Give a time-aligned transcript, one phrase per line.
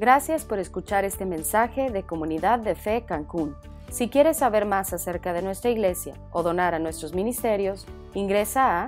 [0.00, 3.56] Gracias por escuchar este mensaje de Comunidad de Fe Cancún.
[3.90, 8.86] Si quieres saber más acerca de nuestra iglesia o donar a nuestros ministerios, ingresa a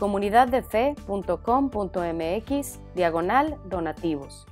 [0.00, 4.48] comunidaddefe.com.mx diagonal donativos.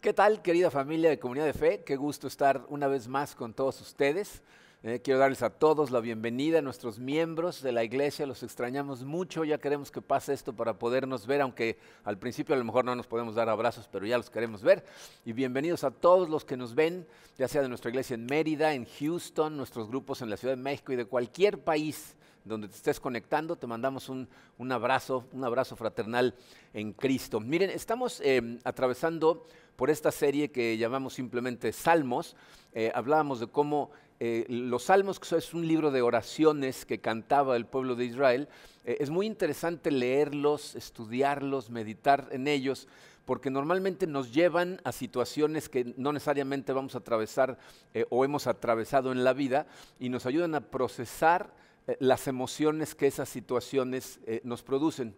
[0.00, 1.82] ¿Qué tal, querida familia de Comunidad de Fe?
[1.82, 4.44] Qué gusto estar una vez más con todos ustedes.
[4.82, 9.04] Eh, quiero darles a todos la bienvenida, a nuestros miembros de la iglesia, los extrañamos
[9.04, 12.86] mucho, ya queremos que pase esto para podernos ver, aunque al principio a lo mejor
[12.86, 14.82] no nos podemos dar abrazos, pero ya los queremos ver.
[15.26, 18.72] Y bienvenidos a todos los que nos ven, ya sea de nuestra iglesia en Mérida,
[18.72, 22.76] en Houston, nuestros grupos en la Ciudad de México y de cualquier país donde te
[22.76, 24.28] estés conectando, te mandamos un,
[24.72, 26.34] abrazo, un abrazo fraternal
[26.72, 27.40] en Cristo.
[27.40, 32.36] Miren, estamos eh, atravesando por esta serie que llamamos simplemente Salmos,
[32.72, 37.56] eh, hablábamos de cómo eh, los Salmos, que es un libro de oraciones que cantaba
[37.56, 38.48] el pueblo de Israel,
[38.82, 42.88] es muy interesante leerlos, estudiarlos, meditar en ellos,
[43.26, 47.58] porque normalmente nos llevan a situaciones que no necesariamente vamos a atravesar
[48.08, 49.66] o hemos atravesado en la vida
[49.98, 51.52] y nos ayudan a procesar
[51.98, 55.16] las emociones que esas situaciones nos producen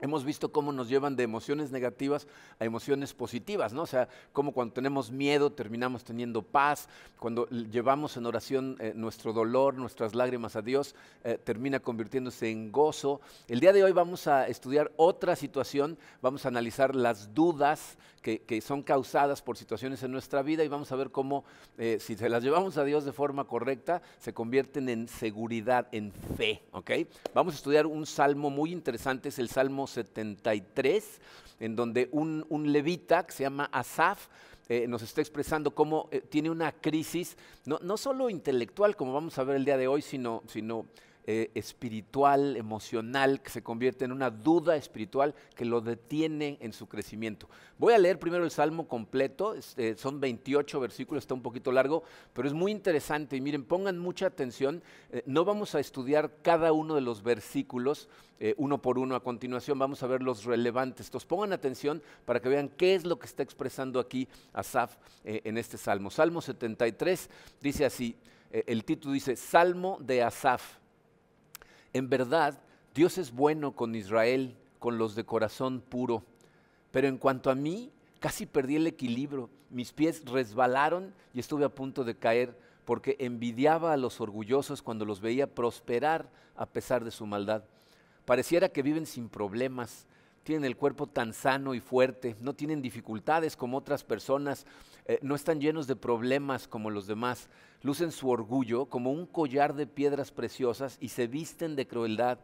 [0.00, 2.26] hemos visto cómo nos llevan de emociones negativas
[2.58, 3.82] a emociones positivas, ¿no?
[3.82, 9.32] O sea, cómo cuando tenemos miedo terminamos teniendo paz, cuando llevamos en oración eh, nuestro
[9.32, 13.20] dolor, nuestras lágrimas a Dios, eh, termina convirtiéndose en gozo.
[13.48, 18.60] El día de hoy vamos a estudiar otra situación, vamos a analizar las dudas que,
[18.60, 21.44] son causadas por situaciones en nuestra vida y vamos a ver cómo,
[21.78, 26.10] eh, si se las llevamos a Dios de forma correcta, se convierten en seguridad, en
[26.36, 26.90] fe, ¿ok?
[27.34, 31.20] Vamos a estudiar un salmo muy interesante, es el Salmo 73,
[31.60, 34.28] en donde un, levita que se llama Asaf,
[34.68, 39.38] eh, nos está expresando cómo eh, tiene una crisis, no, no, solo intelectual, como vamos
[39.38, 40.86] a ver el día de hoy, sino, sino
[41.28, 46.86] eh, espiritual, emocional, que se convierte en una duda espiritual que lo detiene en su
[46.86, 47.48] crecimiento.
[47.78, 52.04] Voy a leer primero el Salmo completo, este, son 28 versículos, está un poquito largo,
[52.32, 56.72] pero es muy interesante y miren, pongan mucha atención, eh, no vamos a estudiar cada
[56.72, 61.06] uno de los versículos eh, uno por uno a continuación, vamos a ver los relevantes.
[61.06, 64.94] Entonces pongan atención para que vean qué es lo que está expresando aquí Asaf
[65.24, 66.08] en este Salmo.
[66.08, 68.14] Salmo 73 dice así,
[68.52, 70.85] el título dice, Salmo de Asaf.
[71.96, 72.58] En verdad,
[72.94, 76.24] Dios es bueno con Israel, con los de corazón puro.
[76.90, 77.90] Pero en cuanto a mí,
[78.20, 79.48] casi perdí el equilibrio.
[79.70, 82.54] Mis pies resbalaron y estuve a punto de caer
[82.84, 87.64] porque envidiaba a los orgullosos cuando los veía prosperar a pesar de su maldad.
[88.26, 90.06] Pareciera que viven sin problemas,
[90.42, 94.66] tienen el cuerpo tan sano y fuerte, no tienen dificultades como otras personas,
[95.08, 97.48] eh, no están llenos de problemas como los demás
[97.82, 102.40] lucen su orgullo como un collar de piedras preciosas y se visten de crueldad.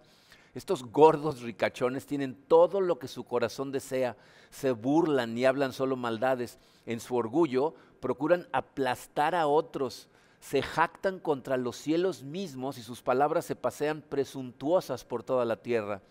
[0.54, 4.16] Estos gordos ricachones tienen todo lo que su corazón desea,
[4.50, 6.58] se burlan y hablan solo maldades.
[6.86, 10.08] En su orgullo procuran aplastar a otros,
[10.40, 15.56] se jactan contra los cielos mismos y sus palabras se pasean presuntuosas por toda la
[15.56, 16.02] tierra.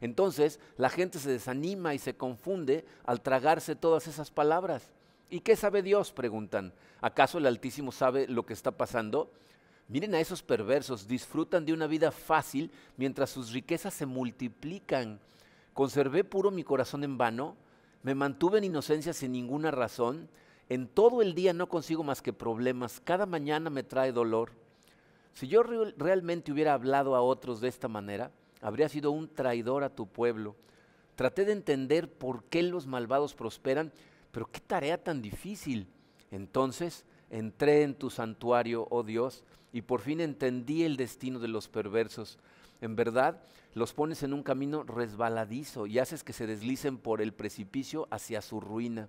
[0.00, 4.92] Entonces la gente se desanima y se confunde al tragarse todas esas palabras.
[5.28, 6.12] ¿Y qué sabe Dios?
[6.12, 6.72] Preguntan.
[7.00, 9.32] ¿Acaso el Altísimo sabe lo que está pasando?
[9.88, 15.20] Miren a esos perversos, disfrutan de una vida fácil mientras sus riquezas se multiplican.
[15.74, 17.56] Conservé puro mi corazón en vano,
[18.02, 20.28] me mantuve en inocencia sin ninguna razón,
[20.68, 24.50] en todo el día no consigo más que problemas, cada mañana me trae dolor.
[25.34, 29.94] Si yo realmente hubiera hablado a otros de esta manera, habría sido un traidor a
[29.94, 30.56] tu pueblo.
[31.14, 33.92] Traté de entender por qué los malvados prosperan
[34.36, 35.88] pero qué tarea tan difícil.
[36.30, 41.68] Entonces entré en tu santuario, oh Dios, y por fin entendí el destino de los
[41.68, 42.38] perversos.
[42.82, 43.40] En verdad,
[43.72, 48.42] los pones en un camino resbaladizo y haces que se deslicen por el precipicio hacia
[48.42, 49.08] su ruina.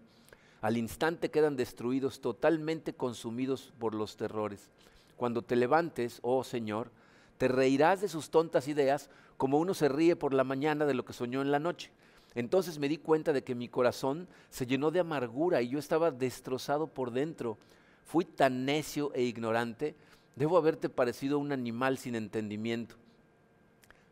[0.61, 4.69] Al instante quedan destruidos, totalmente consumidos por los terrores.
[5.17, 6.89] Cuando te levantes, oh Señor,
[7.37, 11.03] te reirás de sus tontas ideas como uno se ríe por la mañana de lo
[11.03, 11.91] que soñó en la noche.
[12.35, 16.11] Entonces me di cuenta de que mi corazón se llenó de amargura y yo estaba
[16.11, 17.57] destrozado por dentro.
[18.05, 19.95] Fui tan necio e ignorante,
[20.35, 22.95] debo haberte parecido un animal sin entendimiento.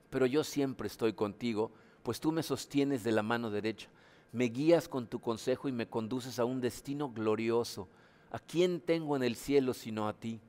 [0.10, 1.72] Pero yo siempre estoy contigo,
[2.04, 3.90] pues tú me sostienes de la mano derecha,
[4.32, 7.88] me guías con tu consejo y me conduces a un destino glorioso.
[8.32, 10.42] ¿A quién tengo en el cielo sino a ti?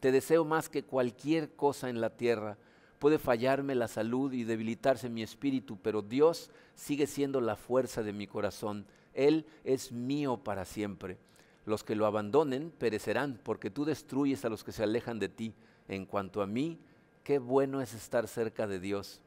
[0.00, 2.56] Te deseo más que cualquier cosa en la tierra
[2.98, 8.12] Puede fallarme la salud y debilitarse mi espíritu, pero Dios sigue siendo la fuerza de
[8.12, 8.86] mi corazón.
[9.14, 11.18] Él es mío para siempre.
[11.64, 15.54] Los que lo abandonen perecerán, porque tú destruyes a los que se alejan de ti.
[15.86, 16.80] En cuanto a mí,
[17.22, 19.20] qué bueno es estar cerca de Dios.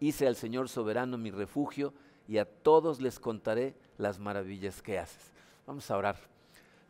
[0.00, 1.92] Hice al Señor soberano mi refugio,
[2.28, 5.32] y a todos les contaré las maravillas que haces.
[5.66, 6.16] Vamos a orar.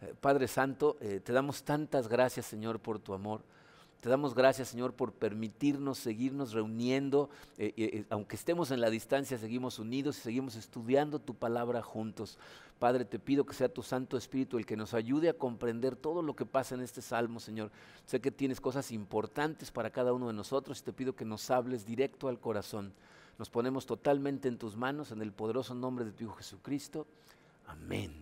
[0.02, 3.42] Eh, Padre Santo, eh, te damos tantas gracias, Señor, por tu amor.
[4.00, 7.30] Te damos gracias, Señor, por permitirnos seguirnos reuniendo.
[7.58, 12.38] Eh, aunque estemos en la distancia, seguimos unidos y seguimos estudiando tu palabra juntos.
[12.78, 16.22] Padre, te pido que sea tu Santo Espíritu el que nos ayude a comprender todo
[16.22, 17.72] lo que pasa en este salmo, Señor.
[18.06, 21.50] Sé que tienes cosas importantes para cada uno de nosotros y te pido que nos
[21.50, 22.92] hables directo al corazón.
[23.36, 27.06] Nos ponemos totalmente en tus manos, en el poderoso nombre de tu Hijo Jesucristo.
[27.66, 28.12] Amén.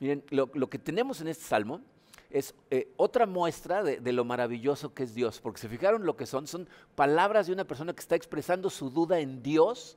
[0.00, 1.80] Miren, lo, que tenemos en este salmo
[2.38, 6.16] es eh, otra muestra de, de, lo maravilloso que es Dios, porque se fijaron lo
[6.16, 9.96] que son, son palabras de una persona que está expresando su duda en Dios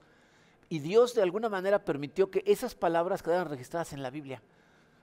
[0.69, 4.41] y Dios de alguna manera permitió que esas palabras quedaran registradas en la Biblia.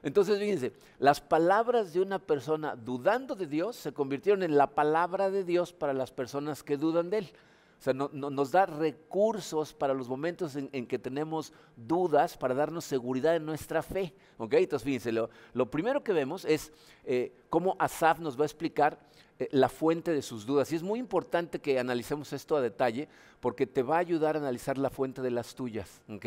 [0.03, 5.31] Entonces, fíjense, las palabras de una persona dudando de Dios se convirtieron en la palabra
[5.31, 7.33] de Dios para las personas que dudan de Él.
[7.79, 13.37] O sea, nos da recursos para los momentos en, que tenemos dudas, para darnos seguridad
[13.37, 14.15] en nuestra fe.
[14.39, 14.55] ¿ok?
[14.55, 16.73] Entonces, fíjense, lo, primero que vemos es
[17.05, 18.99] eh, cómo Asaf nos va a explicar
[19.39, 20.73] eh, la fuente de sus dudas.
[20.73, 23.09] Y es muy importante que analicemos esto a detalle
[23.41, 26.01] porque te va a ayudar a analizar la fuente de las tuyas.
[26.09, 26.27] ¿ok?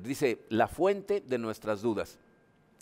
[0.00, 2.18] Dice, la fuente de nuestras dudas.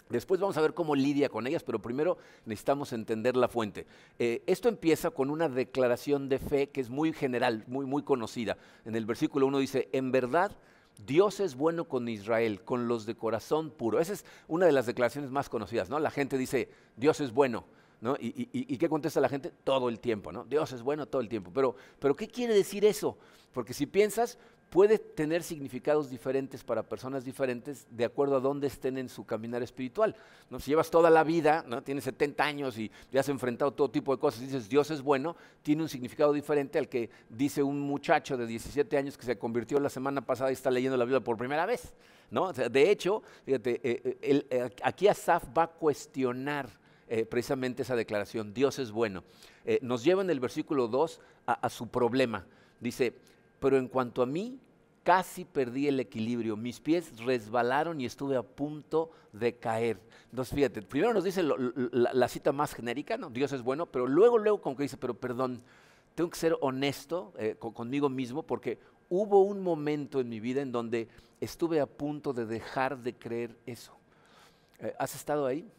[0.08, 3.86] Después vamos a ver cómo lidia con ellas, pero primero necesitamos entender la fuente.
[4.18, 8.56] Eh, esto empieza con una declaración de fe que es muy general, muy, muy conocida.
[8.84, 10.56] En el versículo 1 dice, en verdad
[11.06, 14.00] Dios es bueno con Israel, con los de corazón puro.
[14.00, 15.98] Esa es una de las declaraciones más conocidas, ¿no?
[16.00, 17.64] La gente dice, Dios es bueno.
[18.00, 18.14] ¿No?
[18.20, 19.52] ¿Y, y, qué contesta la gente?
[19.64, 20.44] Todo el tiempo, ¿no?
[20.44, 21.50] Dios es bueno todo el tiempo.
[21.52, 23.18] Pero, pero ¿qué quiere decir eso?
[23.52, 24.38] Porque si piensas,
[24.70, 29.62] puede tener significados diferentes para personas diferentes de acuerdo a dónde estén en su caminar
[29.62, 30.14] espiritual.
[30.50, 30.60] ¿no?
[30.60, 31.82] Si llevas toda la vida, ¿no?
[31.82, 35.00] tienes 70 años y ya has enfrentado todo tipo de cosas y dices Dios es
[35.00, 39.38] bueno, tiene un significado diferente al que dice un muchacho de 17 años que se
[39.38, 41.94] convirtió la semana pasada y está leyendo la Biblia por primera vez.
[42.30, 42.52] ¿no?
[42.52, 46.68] de hecho, fíjate, eh, eh, eh, aquí Asaf va a cuestionar
[47.30, 49.24] precisamente esa declaración, Dios es bueno.
[49.80, 52.44] nos lleva en el versículo 2 a su problema.
[52.80, 53.14] Dice,
[53.60, 54.58] pero en cuanto a mí,
[55.08, 56.56] casi perdí el equilibrio.
[56.56, 59.98] Mis pies resbalaron y estuve a punto de caer.
[60.30, 63.30] Entonces, fíjate, primero nos dice la, cita más genérica, ¿no?
[63.30, 65.62] Dios es bueno, pero luego, luego como que dice, pero perdón,
[66.14, 68.78] tengo que ser honesto eh, conmigo mismo porque
[69.08, 71.08] hubo un momento en mi vida en donde
[71.40, 73.96] estuve a punto de dejar de creer eso.
[74.80, 75.70] Eh, ¿Has estado ahí?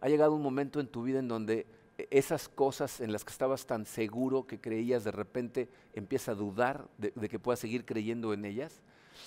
[0.00, 1.66] ¿Ha llegado un momento en tu vida en donde
[2.10, 6.88] esas cosas en las que estabas tan seguro que creías, de repente empieza a dudar
[6.98, 8.80] de, que puedas seguir creyendo en ellas.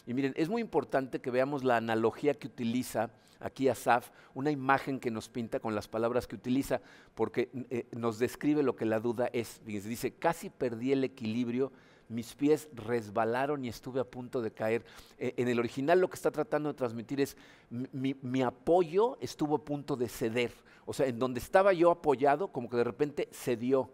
[0.05, 4.99] Y miren, es muy importante que veamos la analogía que utiliza aquí Asaf, una imagen
[4.99, 6.81] que nos pinta con las palabras que utiliza,
[7.13, 9.61] porque eh, nos describe lo que la duda es.
[9.65, 11.71] Dice, casi perdí el equilibrio,
[12.09, 14.85] mis pies resbalaron y estuve a punto de caer.
[15.17, 17.37] Eh, en el original lo que está tratando de transmitir es,
[17.69, 20.51] mi apoyo estuvo a punto de ceder
[20.85, 23.89] o sea, en donde estaba yo apoyado, como que de repente cedió.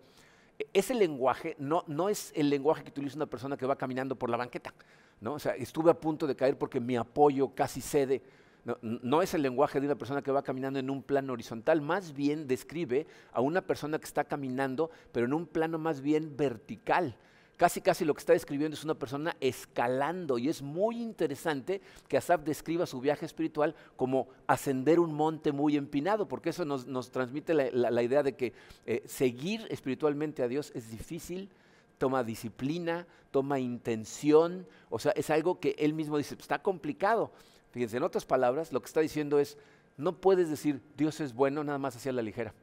[0.60, 4.16] E, ese lenguaje no, no es el lenguaje que utiliza una persona que va caminando
[4.16, 4.74] por la banqueta.
[5.22, 5.34] ¿no?
[5.34, 8.22] O sea, estuve a punto de caer porque mi apoyo casi cede.
[8.64, 11.81] No, no, es el lenguaje de una persona que va caminando en un plano horizontal,
[11.81, 16.38] más bien describe a una persona que está caminando, pero en un plano más bien
[16.38, 17.18] vertical.
[17.62, 22.18] Casi, casi lo que está describiendo es una persona escalando y es muy interesante que
[22.18, 27.54] Asaf describa su viaje espiritual como ascender un monte muy empinado, porque eso nos, transmite
[27.54, 28.54] la, idea de que
[28.88, 31.52] eh, seguir espiritualmente a Dios es difícil,
[32.00, 37.31] toma disciplina, toma intención, o sea, es algo que él mismo dice, está complicado.
[37.69, 39.56] Fíjense, en otras palabras, lo que está diciendo es,
[39.97, 42.56] no puedes decir Dios es bueno nada más hacia la ligera.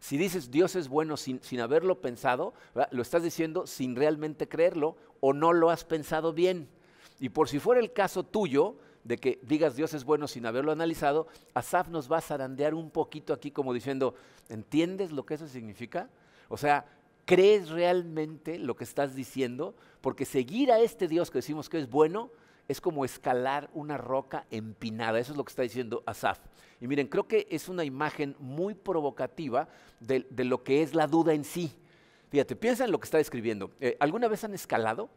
[0.00, 2.54] Si dices Dios es bueno sin, haberlo pensado,
[2.90, 6.68] lo estás diciendo sin realmente creerlo o no lo has pensado bien.
[7.20, 10.72] Y por si fuera el caso tuyo, de que digas Dios es bueno sin haberlo
[10.72, 14.14] analizado, Asaf nos va a zarandear un poquito aquí como diciendo,
[14.48, 16.08] ¿entiendes lo que eso significa?
[16.48, 16.86] O sea,
[17.26, 19.74] ¿crees realmente lo que estás diciendo?
[20.00, 22.30] Porque seguir a este Dios que decimos que es bueno
[22.70, 25.18] es como escalar una roca empinada.
[25.18, 26.38] Eso es lo que está diciendo Asaf.
[26.80, 31.34] Y miren, creo que es una imagen muy provocativa de, lo que es la duda
[31.34, 31.72] en sí.
[32.30, 33.72] Fíjate, piensa en lo que está describiendo.
[33.80, 35.10] Eh, ¿Alguna vez han escalado?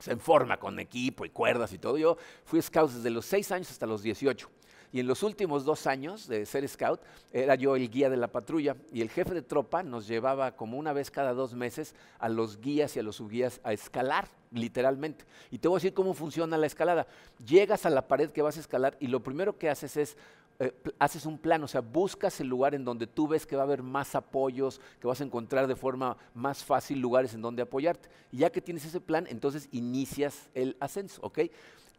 [0.00, 1.96] Se en forma, con equipo y cuerdas y todo.
[1.96, 4.50] Yo fui scout desde los 6 años hasta los 18.
[4.90, 7.00] Y en los últimos dos años de ser scout,
[7.32, 10.76] era yo el guía de la patrulla y el jefe de tropa nos llevaba como
[10.76, 15.24] una vez cada dos meses a los guías y a los subguías a escalar, literalmente.
[15.50, 17.06] Y te voy a decir cómo funciona la escalada.
[17.44, 20.16] Llegas a la pared que vas a escalar y lo primero que haces es
[20.60, 23.62] eh, haces un plan, o sea, buscas el lugar en donde tú ves que va
[23.62, 27.62] a haber más apoyos, que vas a encontrar de forma más fácil lugares en donde
[27.62, 28.08] apoyarte.
[28.30, 31.40] Y ya que tienes ese plan, entonces inicias el ascenso, ¿ok?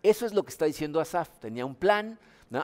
[0.03, 1.37] Eso es lo que está diciendo Asaf.
[1.39, 2.17] Tenía un plan,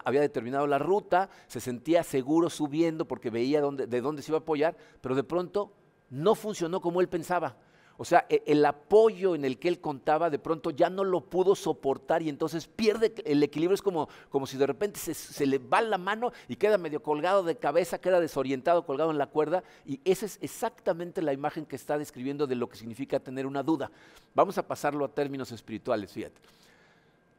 [0.05, 4.41] había determinado la ruta, se sentía seguro subiendo porque veía de dónde se iba a
[4.41, 5.74] apoyar, pero de pronto
[6.10, 7.57] no funcionó como él pensaba.
[7.98, 11.21] O sea, e, el apoyo en el que él contaba de pronto ya no lo
[11.21, 13.75] pudo soportar y entonces pierde el equilibrio.
[13.75, 17.43] Es como, como si de repente se, le va la mano y queda medio colgado
[17.43, 19.63] de cabeza, queda desorientado, colgado en la cuerda.
[19.86, 23.63] Y esa es exactamente la imagen que está describiendo de lo que significa tener una
[23.63, 23.91] duda.
[24.33, 26.41] Vamos a pasarlo a términos espirituales, fíjate.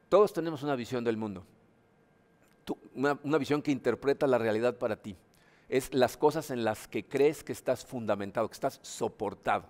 [0.09, 1.43] Todos tenemos una visión del mundo,
[2.95, 5.17] una visión que interpreta la realidad para ti
[5.73, 9.65] es las cosas en las que crees que estás fundamentado, que estás soportado.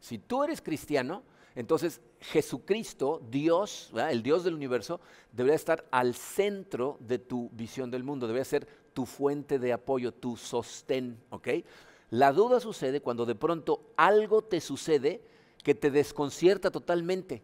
[0.00, 1.22] Si tú eres cristiano,
[1.54, 5.00] entonces Jesucristo, Dios, el Dios del universo,
[5.32, 10.12] debería estar al centro de tu visión del mundo, debería ser tu fuente de apoyo,
[10.12, 11.18] tu sostén.
[12.10, 15.22] La duda sucede cuando de pronto algo te sucede
[15.62, 17.42] que te desconcierta totalmente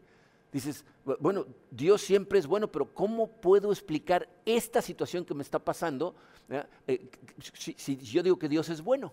[0.53, 0.85] dices,
[1.21, 6.15] bueno, Dios siempre es bueno, pero ¿cómo puedo explicar esta situación que me está pasando
[6.87, 7.11] eh,
[7.53, 9.13] si, yo digo que Dios es bueno?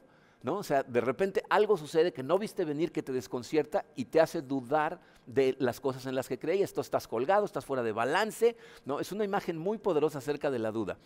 [0.53, 4.19] O sea, de repente algo sucede que no viste venir, que te desconcierta y te
[4.21, 6.73] hace dudar de las cosas en las que creías.
[6.73, 8.99] Tú estás colgado, estás fuera de balance, ¿no?
[8.99, 10.97] Es una imagen muy poderosa acerca de la duda.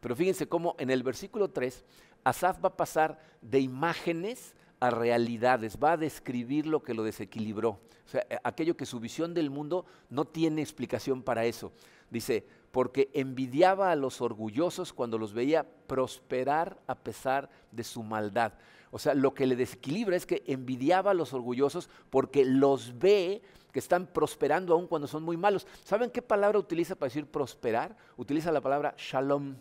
[0.00, 1.84] pero fíjense cómo en el versículo 3,
[2.24, 7.70] Asaf va a pasar de imágenes a realidades, va a describir lo que lo desequilibró.
[7.70, 11.72] O sea, eh, aquello que su visión del mundo no tiene explicación para eso.
[12.10, 12.46] Dice,
[12.76, 18.52] porque envidiaba a los orgullosos cuando los veía prosperar a pesar de su maldad.
[18.90, 23.40] O sea, lo que le desequilibra es que envidiaba a los orgullosos porque los ve
[23.72, 25.66] que están prosperando aún cuando son muy malos.
[25.84, 27.96] ¿Saben qué palabra utiliza para decir prosperar?
[28.18, 29.56] Utiliza la palabra shalom.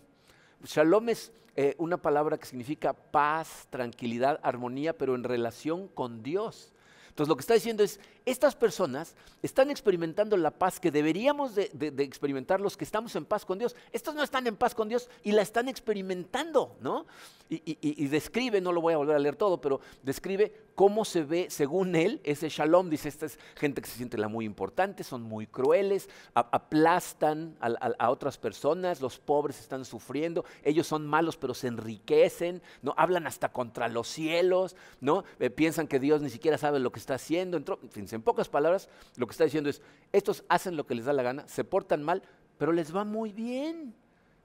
[0.65, 6.73] Shalom es eh, una palabra que significa paz, tranquilidad, armonía, pero en relación con Dios.
[7.07, 11.69] Entonces lo que está diciendo es, estas personas están experimentando la paz que deberíamos de,
[11.99, 13.75] experimentar los que estamos en paz con Dios.
[13.91, 17.05] Estos no están en paz con Dios y la están experimentando, ¿no?
[17.47, 21.47] Y, describe, no lo voy a volver a leer todo, pero describe cómo se ve,
[21.51, 22.89] según él, ese shalom.
[22.89, 28.09] Dice, esta es gente que se siente la muy importante, son muy crueles, aplastan a,
[28.09, 32.95] otras personas, los pobres están sufriendo, ellos son malos pero se enriquecen, ¿no?
[32.97, 35.23] Hablan hasta contra los cielos, ¿no?
[35.39, 37.57] Eh, piensan que Dios ni siquiera sabe lo que está haciendo.
[37.57, 39.81] en pocas palabras, lo que está diciendo es,
[40.11, 42.21] estos hacen lo que les da la gana, se portan mal,
[42.57, 43.95] pero les va muy bien.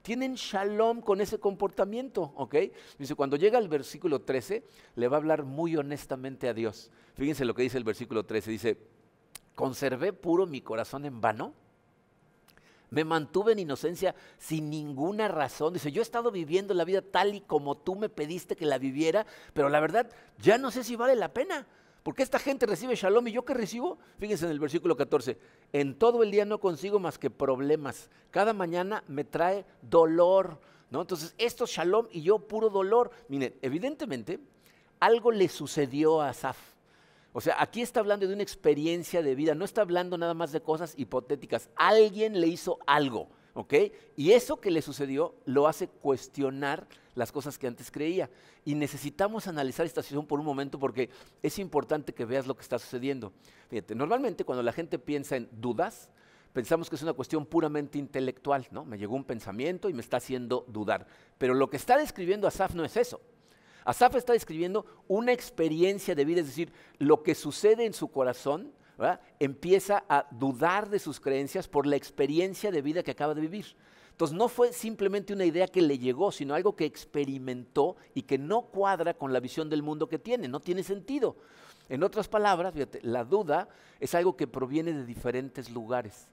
[0.02, 2.56] Tienen shalom con ese comportamiento, ¿ok?
[2.98, 4.64] Dice, cuando llega al versículo 13,
[4.96, 6.90] le va a hablar muy honestamente a Dios.
[7.14, 8.78] Fíjense lo que dice el versículo 13, dice,
[9.54, 11.52] conservé puro mi corazón en vano,
[12.90, 15.72] me mantuve en inocencia sin ninguna razón.
[15.72, 18.78] Dice, yo he estado viviendo la vida tal y como tú me pediste que la
[18.78, 21.66] viviera, pero la verdad ya no sé si vale la pena.
[22.02, 25.38] Porque esta gente recibe shalom y yo que recibo, fíjense en el versículo 14,
[25.72, 28.08] en todo el día no consigo más que problemas.
[28.30, 30.58] Cada mañana me trae dolor,
[30.90, 31.02] ¿no?
[31.02, 33.10] Entonces, esto es shalom y yo puro dolor.
[33.28, 34.40] Miren, evidentemente,
[34.98, 36.58] algo le sucedió a Asaf.
[37.32, 40.52] O sea, aquí está hablando de una experiencia de vida, no está hablando nada más
[40.52, 41.68] de cosas hipotéticas.
[41.76, 43.74] Alguien le hizo algo, ¿ok?
[44.16, 48.30] Y eso que le sucedió lo hace cuestionar las cosas que antes creía.
[48.64, 51.10] Y necesitamos analizar esta situación por un momento porque
[51.42, 53.32] es importante que veas lo que está sucediendo.
[53.94, 56.10] Normalmente cuando la gente piensa en dudas,
[56.52, 58.84] pensamos que es una cuestión puramente intelectual, ¿no?
[58.84, 61.06] Me llegó un pensamiento y me está haciendo dudar.
[61.38, 63.20] Pero lo que está describiendo Asaf no es eso.
[63.84, 68.72] Asaf está describiendo una experiencia de vida, es decir, lo que sucede en su corazón,
[69.38, 73.74] empieza a dudar de sus creencias por la experiencia de vida que acaba de vivir.
[74.20, 78.36] Entonces no fue simplemente una idea que le llegó, sino algo que experimentó y que
[78.36, 81.36] no cuadra con la visión del mundo que tiene, no tiene sentido.
[81.88, 86.28] En otras palabras, fíjate, la duda es algo que proviene de diferentes lugares.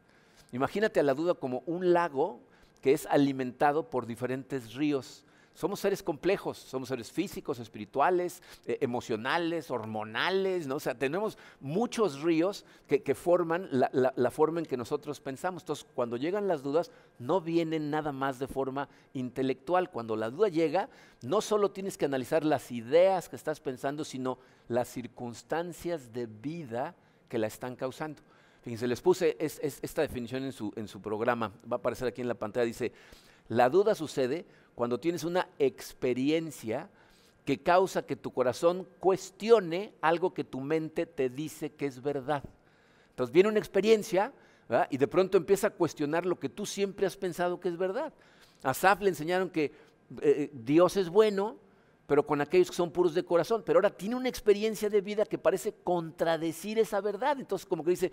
[0.51, 2.41] Imagínate a la duda como un lago
[2.81, 5.23] que es alimentado por diferentes ríos.
[5.57, 10.75] Somos seres complejos, somos seres físicos, espirituales, eh, emocionales, hormonales, ¿no?
[10.75, 15.63] O sea, tenemos muchos ríos que, forman la, la, forma en que nosotros pensamos.
[15.63, 19.89] Entonces, cuando llegan las dudas, no vienen nada más de forma intelectual.
[19.89, 20.89] Cuando la duda llega,
[21.23, 24.37] no solo tienes que analizar las ideas que estás pensando, sino
[24.67, 26.95] las circunstancias de vida
[27.27, 28.21] que la están causando.
[28.61, 32.27] Fíjense, les puse esta definición en su, en su programa, va a aparecer aquí en
[32.27, 32.91] la pantalla, dice,
[33.49, 34.45] la duda sucede
[34.77, 36.87] cuando tienes una experiencia
[37.43, 42.43] que causa que tu corazón cuestione algo que tu mente te dice que es verdad.
[43.09, 44.31] Entonces viene una experiencia
[44.91, 48.13] y de pronto empieza a cuestionar lo que tú siempre has pensado que es verdad.
[48.61, 49.71] A Saf le enseñaron que
[50.21, 51.57] eh, Dios es bueno,
[52.05, 53.63] pero con aquellos que son puros de corazón.
[53.65, 57.39] Pero ahora tiene una experiencia de vida que parece contradecir esa verdad.
[57.39, 58.11] Entonces como que dice,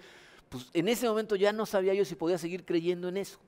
[0.49, 3.39] pues en ese momento ya no sabía yo si podía seguir creyendo en eso.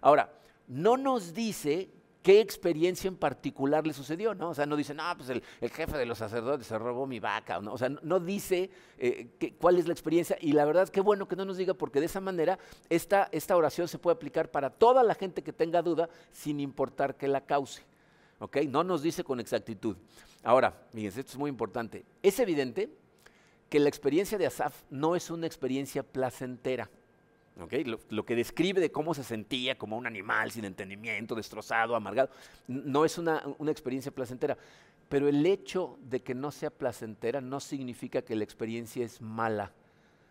[0.00, 0.32] Ahora,
[0.66, 1.90] no nos dice
[2.28, 4.50] qué experiencia en particular le sucedió, ¿no?
[4.50, 7.58] O sea, no dice, no, pues el, jefe de los sacerdotes se robó mi vaca,
[7.58, 7.72] ¿no?
[7.72, 8.68] O sea, no, dice
[8.98, 12.00] eh, cuál es la experiencia y la verdad qué bueno que no nos diga porque
[12.00, 12.58] de esa manera
[12.90, 17.16] esta, esta oración se puede aplicar para toda la gente que tenga duda sin importar
[17.16, 17.82] que la cause,
[18.40, 18.58] ¿ok?
[18.68, 19.96] No nos dice con exactitud.
[20.42, 22.04] Ahora, fíjense, esto es muy importante.
[22.22, 22.90] Es evidente
[23.70, 26.90] que la experiencia de Asaf no es una experiencia placentera.
[27.58, 32.30] Lo, que describe de cómo se sentía como un animal sin entendimiento, destrozado, amargado,
[32.68, 34.56] no es una, una, experiencia placentera.
[35.08, 39.72] Pero el hecho de que no sea placentera no significa que la experiencia es mala.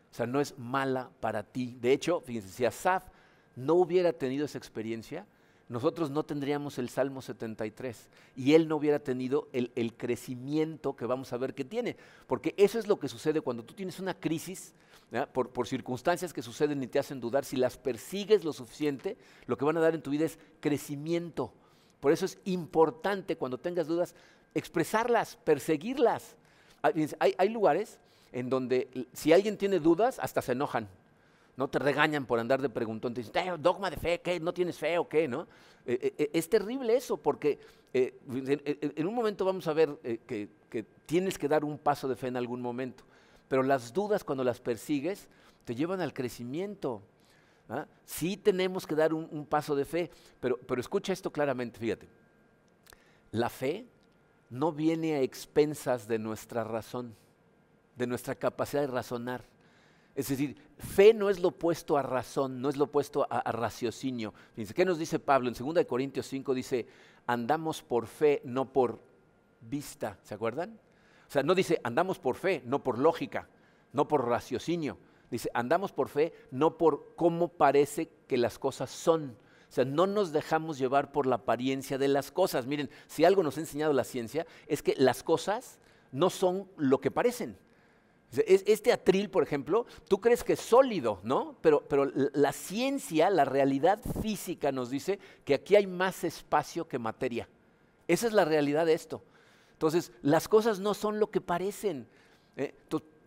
[0.10, 1.76] O sea, no es mala para ti.
[1.82, 3.04] De hecho, fíjense, si Asaf
[3.56, 5.26] no hubiera tenido esa experiencia,
[5.70, 8.08] nosotros no tendríamos el Salmo 73
[8.38, 11.98] y él no hubiera tenido el, crecimiento que vamos a ver que tiene.
[12.26, 14.74] Porque eso es lo que sucede cuando tú tienes una crisis,
[15.34, 19.66] por, circunstancias que suceden y te hacen dudar, si las persigues lo suficiente, lo que
[19.66, 21.54] van a dar en tu vida es crecimiento.
[22.00, 24.16] Por eso es importante cuando tengas dudas
[24.54, 26.38] expresarlas, perseguirlas.
[26.82, 28.00] Hay lugares
[28.32, 30.88] en donde si alguien tiene dudas, hasta se enojan
[31.58, 34.40] no te regañan por andar de preguntón, te dicen, dogma de fe, ¿qué?
[34.40, 35.28] ¿No tienes fe o qué?
[35.28, 35.48] ¿no?
[35.88, 37.60] Eh, eh, es terrible eso, porque
[37.94, 38.16] eh,
[38.96, 39.98] en, un momento vamos a ver
[40.28, 40.50] que,
[41.08, 43.04] tienes que dar un paso de fe en algún momento,
[43.48, 45.28] pero las dudas cuando las persigues
[45.66, 47.02] te llevan al crecimiento.
[47.70, 47.88] ¿ah?
[48.06, 52.08] Sí tenemos que dar un, un paso de fe, pero, pero escucha esto claramente, fíjate.
[53.32, 53.88] La fe
[54.52, 57.16] no viene a expensas de nuestra razón,
[57.96, 59.57] de nuestra capacidad de razonar.
[60.18, 64.34] Es decir, fe no es lo opuesto a razón, no es lo opuesto a, raciocinio.
[64.74, 65.48] ¿qué nos dice Pablo?
[65.48, 66.88] En 2 Corintios 5 dice,
[67.28, 69.00] andamos por fe, no por
[69.62, 70.18] vista.
[70.24, 70.80] ¿Se acuerdan?
[71.28, 73.48] O sea, no dice, andamos por fe, no por lógica,
[73.94, 74.98] no por raciocinio.
[75.30, 79.38] Dice, andamos por fe, no por cómo parece que las cosas son.
[79.70, 82.66] O sea, no nos dejamos llevar por la apariencia de las cosas.
[82.66, 85.80] Miren, si algo nos ha enseñado la ciencia es que las cosas
[86.12, 87.56] no son lo que parecen.
[88.32, 91.56] Este atril, por ejemplo, tú crees que es sólido, ¿no?
[91.62, 97.00] Pero, pero la ciencia, la realidad física nos dice que aquí hay más espacio que
[97.00, 97.48] materia.
[98.08, 99.24] Esa es la realidad de esto.
[99.72, 102.08] Entonces, las cosas no son lo que parecen.
[102.58, 102.76] ¿eh?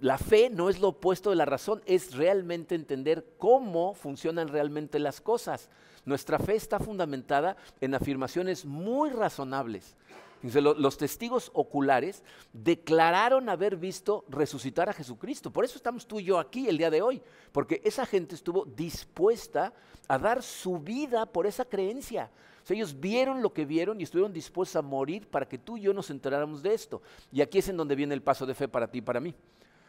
[0.00, 4.98] la fe no es lo opuesto de la razón, es realmente entender cómo funcionan realmente
[4.98, 5.70] las cosas.
[6.04, 9.96] Nuestra fe está fundamentada en afirmaciones muy razonables
[10.42, 12.22] los testigos oculares
[12.52, 15.50] declararon haber visto resucitar a Jesucristo.
[15.50, 17.22] Por eso estamos tú y yo aquí el día de hoy,
[17.52, 19.72] porque esa gente estuvo dispuesta
[20.08, 22.30] a dar su vida por esa creencia.
[22.68, 25.92] ellos vieron lo que vieron y estuvieron dispuestos a morir para que tú y yo
[25.92, 27.02] nos enteráramos de esto.
[27.32, 29.34] Y aquí es en donde viene el paso de fe para ti y para mí.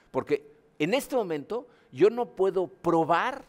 [0.09, 3.45] Porque en este momento yo no puedo probar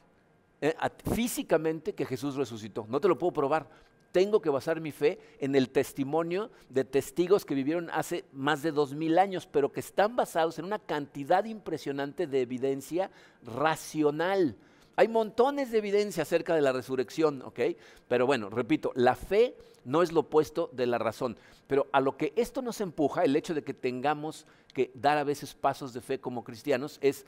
[0.61, 0.75] eh,
[1.13, 2.87] físicamente que Jesús resucitó.
[2.89, 3.69] No te lo puedo probar
[4.13, 8.71] tengo que basar mi fe en el testimonio de testigos que vivieron hace más de
[8.71, 13.11] dos mil años, pero que están basados en una cantidad impresionante de evidencia
[13.43, 14.57] racional.
[14.97, 17.61] Hay montones de evidencia acerca de la resurrección, ¿ok?
[18.07, 21.39] Pero bueno, repito, la fe no es lo opuesto de la razón.
[21.67, 25.25] Pero a lo que esto nos empuja, el hecho de que tengamos que dar a
[25.25, 27.25] veces pasos de fe como cristianos, es,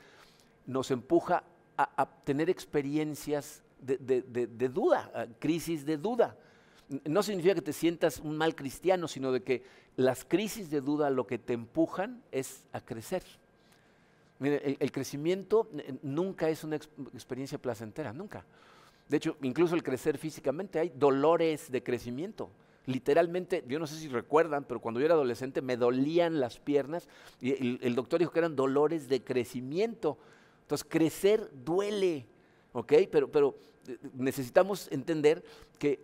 [0.67, 1.43] nos empuja
[1.75, 6.37] a, tener experiencias de duda, crisis de duda
[7.05, 9.63] no significa que te sientas un mal cristiano, sino de que
[9.95, 13.23] las crisis de duda lo que te empujan es a crecer.
[14.39, 18.45] El, crecimiento eh, nunca es una experiencia placentera, nunca.
[19.07, 22.49] De hecho, incluso el crecer físicamente, hay dolores de crecimiento.
[22.85, 27.07] Literalmente, yo no sé si recuerdan, pero cuando yo era adolescente me dolían las piernas
[27.41, 30.17] y el, el doctor dijo que eran dolores de crecimiento.
[30.63, 32.27] Entonces, crecer duele,
[32.73, 32.93] ¿ok?
[33.09, 33.55] Pero, pero
[33.87, 35.43] eh, necesitamos entender
[35.79, 35.99] que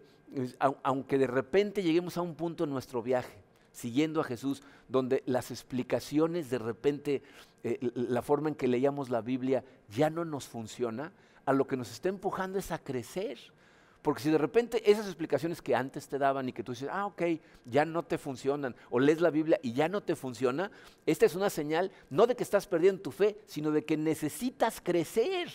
[0.84, 3.38] aunque de repente lleguemos a un punto en nuestro viaje,
[3.72, 7.22] siguiendo a Jesús, donde las explicaciones de repente,
[7.64, 11.12] eh, la forma en que leíamos la Biblia ya no nos funciona,
[11.46, 13.40] a lo que nos está empujando es a crecer.
[14.02, 17.06] Porque si de repente esas explicaciones que antes te daban y que tú dices, ah,
[17.06, 17.22] ok,
[17.66, 20.72] ya no te funcionan, o lees la Biblia y ya no te funciona,
[21.06, 24.82] esta es una señal no de que estás perdiendo tu fe, sino de que necesitas
[24.82, 25.50] crecer.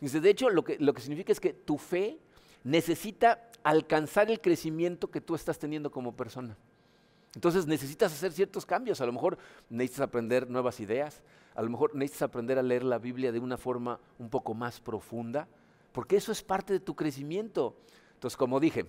[0.00, 2.18] De hecho, lo que, lo que significa es que tu fe
[2.64, 6.56] necesita alcanzar el crecimiento que tú estás teniendo como persona.
[7.34, 11.22] Entonces necesitas hacer ciertos cambios, a lo mejor necesitas aprender nuevas ideas,
[11.56, 14.80] a lo mejor necesitas aprender a leer la Biblia de una forma un poco más
[14.80, 15.48] profunda,
[15.90, 17.74] porque eso es parte de tu crecimiento.
[18.14, 18.86] Entonces, como dije,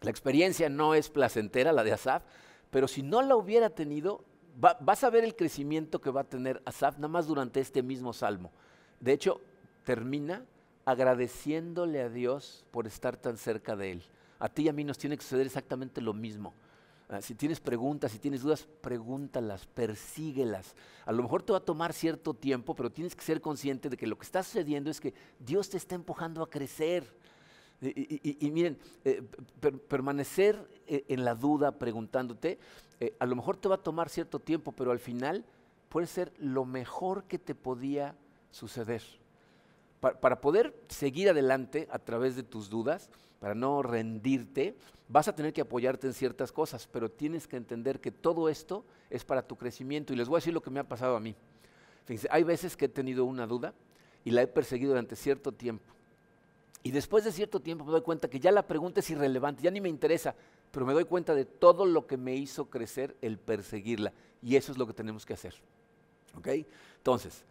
[0.00, 2.22] la experiencia no es placentera, la de Asaf,
[2.70, 4.24] pero si no la hubiera tenido,
[4.56, 8.12] vas a ver el crecimiento que va a tener Asaf nada más durante este mismo
[8.12, 8.52] salmo.
[9.00, 9.40] De hecho,
[9.84, 10.44] termina
[10.86, 14.02] agradeciéndole a Dios por estar tan cerca de Él.
[14.38, 16.54] A ti y a mí nos tiene que suceder exactamente lo mismo.
[17.08, 20.74] Ah, si tienes preguntas, si tienes dudas, pregúntalas, persíguelas.
[21.04, 23.96] A lo mejor te va a tomar cierto tiempo, pero tienes que ser consciente de
[23.96, 27.04] que lo que está sucediendo es que Dios te está empujando a crecer.
[27.80, 29.22] Y, miren, eh,
[29.88, 32.58] permanecer eh, en la duda preguntándote,
[33.00, 35.44] eh, a lo mejor te va a tomar cierto tiempo, pero al final
[35.88, 38.16] puede ser lo mejor que te podía
[38.50, 39.02] suceder.
[40.20, 44.76] Para poder seguir adelante a través de tus dudas, para no rendirte,
[45.08, 48.84] vas a tener que apoyarte en ciertas cosas, pero tienes que entender que todo esto
[49.10, 50.12] es para tu crecimiento.
[50.12, 51.34] Y les voy a decir lo que me ha pasado a mí.
[52.30, 53.74] Hay veces que he tenido una duda
[54.24, 55.92] y la he perseguido durante cierto tiempo.
[56.82, 59.72] Y después de cierto tiempo me doy cuenta que ya la pregunta es irrelevante, ya
[59.72, 60.36] ni me interesa,
[60.70, 64.12] pero me doy cuenta de todo lo que me hizo crecer el perseguirla.
[64.42, 65.54] Y eso es lo que tenemos que hacer.
[66.36, 66.48] ¿Ok?
[66.98, 67.44] Entonces,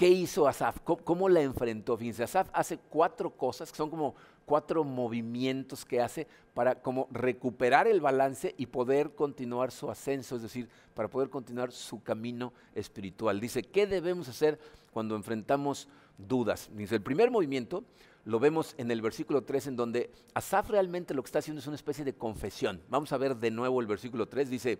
[0.00, 0.78] ¿qué hizo Asaf?
[0.82, 1.94] ¿Cómo, la enfrentó?
[1.94, 4.14] Fíjense, Asaf hace cuatro cosas que son como
[4.46, 10.42] cuatro movimientos que hace para como recuperar el balance y poder continuar su ascenso, es
[10.42, 13.40] decir, para poder continuar su camino espiritual.
[13.40, 14.58] Dice, ¿qué debemos hacer
[14.90, 15.86] cuando enfrentamos
[16.16, 16.70] dudas?
[16.72, 17.84] Dice, el primer movimiento
[18.24, 21.66] lo vemos en el versículo 3, en donde Asaf realmente lo que está haciendo es
[21.66, 22.80] una especie de confesión.
[22.88, 24.78] Vamos a ver de nuevo el versículo 3, dice,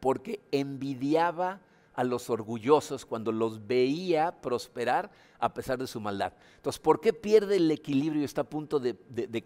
[0.00, 1.60] porque envidiaba
[1.94, 6.32] a los orgullosos cuando los veía prosperar a pesar de su maldad.
[6.56, 8.96] Entonces, ¿por qué pierde el equilibrio y está a punto de,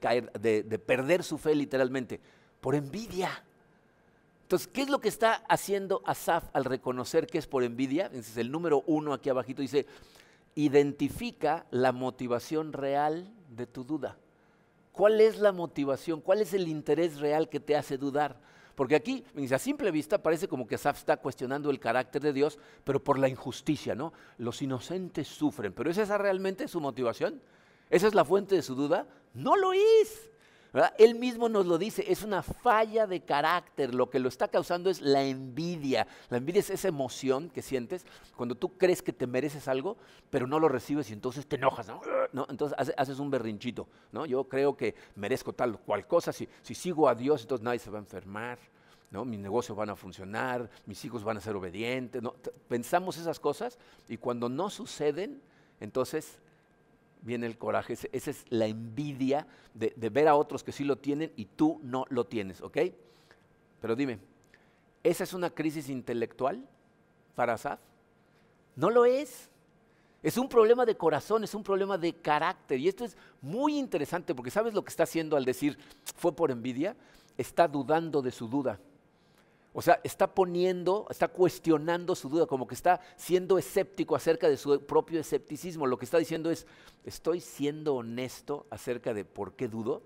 [0.00, 2.20] caer, de, perder su fe literalmente?
[2.60, 3.44] Por envidia.
[4.42, 8.10] Entonces, ¿qué es lo que está haciendo Asaf al reconocer que es por envidia?
[8.36, 9.86] El número uno aquí abajito dice,
[10.54, 14.16] identifica la motivación real de tu duda.
[14.92, 16.20] ¿Cuál es la motivación?
[16.20, 18.40] ¿Cuál es el interés real que te hace dudar?
[18.76, 22.58] Porque aquí, a simple vista, parece como que Asaf está cuestionando el carácter de Dios,
[22.84, 24.12] pero por la injusticia, ¿no?
[24.36, 25.72] Los inocentes sufren.
[25.72, 27.40] ¿Pero ¿es esa realmente su motivación?
[27.88, 29.06] ¿Esa es la fuente de su duda?
[29.32, 30.30] No lo es.
[30.98, 34.90] Él mismo nos lo dice, es una falla de carácter, lo que lo está causando
[34.90, 36.06] es la envidia.
[36.28, 38.04] La envidia es esa emoción que sientes
[38.36, 39.96] cuando tú crees que te mereces algo,
[40.30, 41.88] pero no lo recibes y entonces te enojas,
[42.32, 42.46] ¿no?
[42.50, 44.26] Entonces haces un berrinchito, ¿no?
[44.26, 47.78] Yo creo que merezco tal o cual cosa, si, si sigo a Dios entonces nadie
[47.78, 48.58] se va a enfermar,
[49.10, 49.24] ¿no?
[49.24, 52.34] Mis negocios van a funcionar, mis hijos van a ser obedientes, ¿no?
[52.68, 55.40] Pensamos esas cosas y cuando no suceden,
[55.80, 56.38] entonces
[57.26, 61.32] viene el coraje, esa es la envidia de, ver a otros que sí lo tienen
[61.36, 62.78] y tú no lo tienes, ¿ok?
[63.80, 64.18] Pero dime,
[65.02, 66.66] ¿esa es una crisis intelectual
[67.34, 67.80] para Asaf?
[68.76, 69.50] No lo es.
[70.22, 72.80] Es un problema de corazón, es un problema de carácter.
[72.80, 75.78] Y esto es muy interesante porque ¿sabes lo que está haciendo al decir
[76.16, 76.96] fue por envidia?
[77.36, 78.80] Está dudando de su duda.
[79.78, 84.56] O sea, está poniendo, está cuestionando su duda, como que está siendo escéptico acerca de
[84.56, 85.86] su propio escepticismo.
[85.86, 86.66] Lo que está diciendo es,
[87.04, 90.02] ¿estoy siendo honesto acerca de por qué dudo?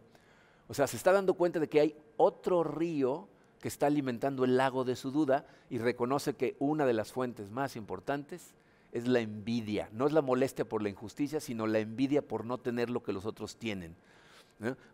[0.67, 3.29] O sea, se está dando cuenta de que hay otro río
[3.61, 7.53] que está alimentando el lago de su duda y reconoce que una de las fuentes
[7.53, 8.57] más importantes
[8.91, 9.89] es la envidia.
[9.93, 13.13] No es la molestia por la injusticia, sino la envidia por no tener lo que
[13.13, 13.95] los otros tienen.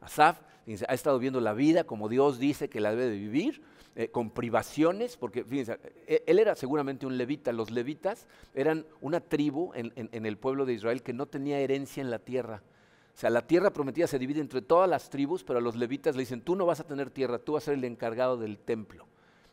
[0.03, 0.39] Asaf
[0.87, 3.62] ha estado viendo la vida como Dios dice que la debe de vivir,
[3.99, 7.51] eh, con privaciones, porque fíjense, e, él era seguramente un levita.
[7.51, 12.11] Los levitas eran una tribu en, el pueblo de Israel que no tenía herencia en
[12.11, 12.63] la tierra.
[13.15, 16.15] O sea, la tierra prometida se divide entre todas las tribus, pero a los levitas
[16.15, 18.59] le dicen, tú no vas a tener tierra, tú vas a ser el encargado del
[18.59, 19.07] templo.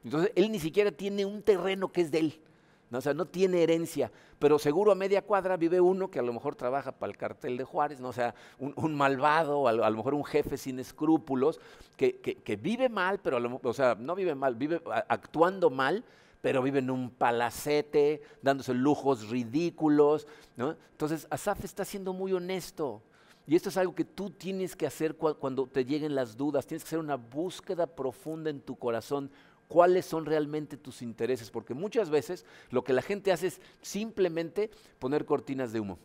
[0.04, 2.42] Entonces, él ni siquiera tiene un terreno que es de él.
[2.94, 3.00] ¿No?
[3.00, 6.32] O sea, no tiene herencia, pero seguro a media cuadra vive uno que a lo
[6.32, 8.10] mejor trabaja para el cartel de Juárez, ¿no?
[8.10, 11.60] o sea, un, malvado, a lo, mejor un jefe sin escrúpulos,
[11.98, 14.80] que, vive mal, pero o sea, no vive mal, vive
[15.10, 16.06] actuando mal,
[16.40, 20.28] pero vive en un palacete, dándose lujos ridículos.
[20.56, 20.76] ¿no?
[20.92, 23.02] Entonces, Asaf está siendo muy honesto.
[23.48, 26.68] Y esto es algo que tú tienes que hacer cuando te lleguen las dudas.
[26.68, 29.32] Tienes que hacer una búsqueda profunda en tu corazón
[29.74, 34.70] cuáles son realmente tus intereses, porque muchas veces lo que la gente hace es simplemente
[35.00, 35.98] poner cortinas de humo.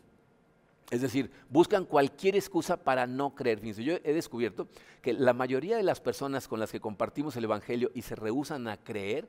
[0.89, 3.59] Es decir, buscan cualquier excusa para no creer.
[3.59, 4.67] Fíjense, yo he descubierto
[5.03, 8.67] que la mayoría de las personas con las que compartimos el Evangelio y se rehusan
[8.67, 9.27] a creer,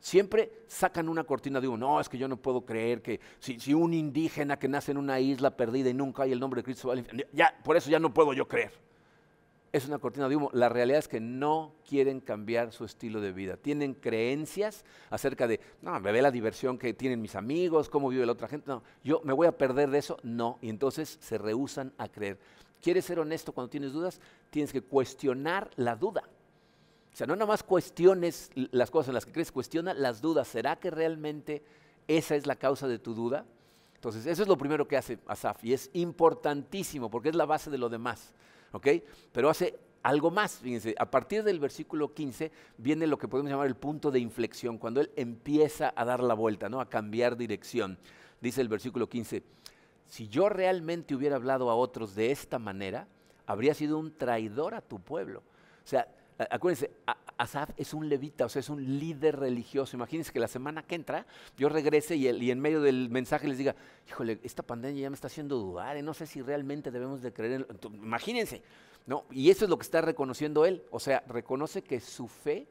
[0.00, 1.76] siempre sacan una cortina de humo.
[1.76, 5.20] No, es que yo no puedo creer que si, un indígena que nace en una
[5.20, 6.92] isla perdida y nunca hay el nombre de Cristo,
[7.32, 8.85] ya, por eso ya no puedo yo creer
[9.76, 10.50] es una cortina de humo.
[10.52, 13.56] La realidad es que no quieren cambiar su estilo de vida.
[13.56, 18.26] Tienen creencias acerca de, no, me ve la diversión que tienen mis amigos, cómo vive
[18.26, 18.66] la otra gente.
[18.68, 20.18] No, yo me voy a perder de eso.
[20.22, 20.58] No.
[20.60, 22.38] Y entonces se rehusan a creer.
[22.82, 24.20] ¿Quieres ser honesto cuando tienes dudas?
[24.50, 26.22] Tienes que cuestionar la duda.
[27.12, 30.48] O sea, no nada más cuestiones las cosas en las que crees, cuestiona las dudas.
[30.48, 31.62] ¿Será que realmente
[32.06, 33.46] esa es la causa de tu duda?
[33.94, 37.70] Entonces, eso es lo primero que hace Asaf y es importantísimo porque es la base
[37.70, 38.34] de lo demás.
[38.72, 38.88] ¿Ok?
[39.32, 43.66] Pero hace algo más, fíjense, a partir del versículo 15 viene lo que podemos llamar
[43.66, 46.80] el punto de inflexión, cuando él empieza a dar la vuelta, ¿no?
[46.80, 47.98] a cambiar dirección.
[48.40, 49.42] Dice el versículo 15,
[50.06, 53.08] si yo realmente hubiera hablado a otros de esta manera,
[53.46, 55.40] habría sido un traidor a tu pueblo.
[55.40, 56.06] O sea,
[56.38, 56.90] acuérdense,
[57.38, 59.96] Asaf es un levita, o sea, es un líder religioso.
[59.96, 63.74] Imagínense que la semana que entra yo regrese y, en medio del mensaje les diga,
[64.08, 66.02] híjole, esta pandemia ya me está haciendo dudar, y ¿eh?
[66.02, 67.94] no sé si realmente debemos de creer en...
[67.94, 68.62] Imagínense,
[69.06, 69.24] ¿no?
[69.30, 72.66] Y eso es lo que está reconociendo él, o sea, reconoce que su fe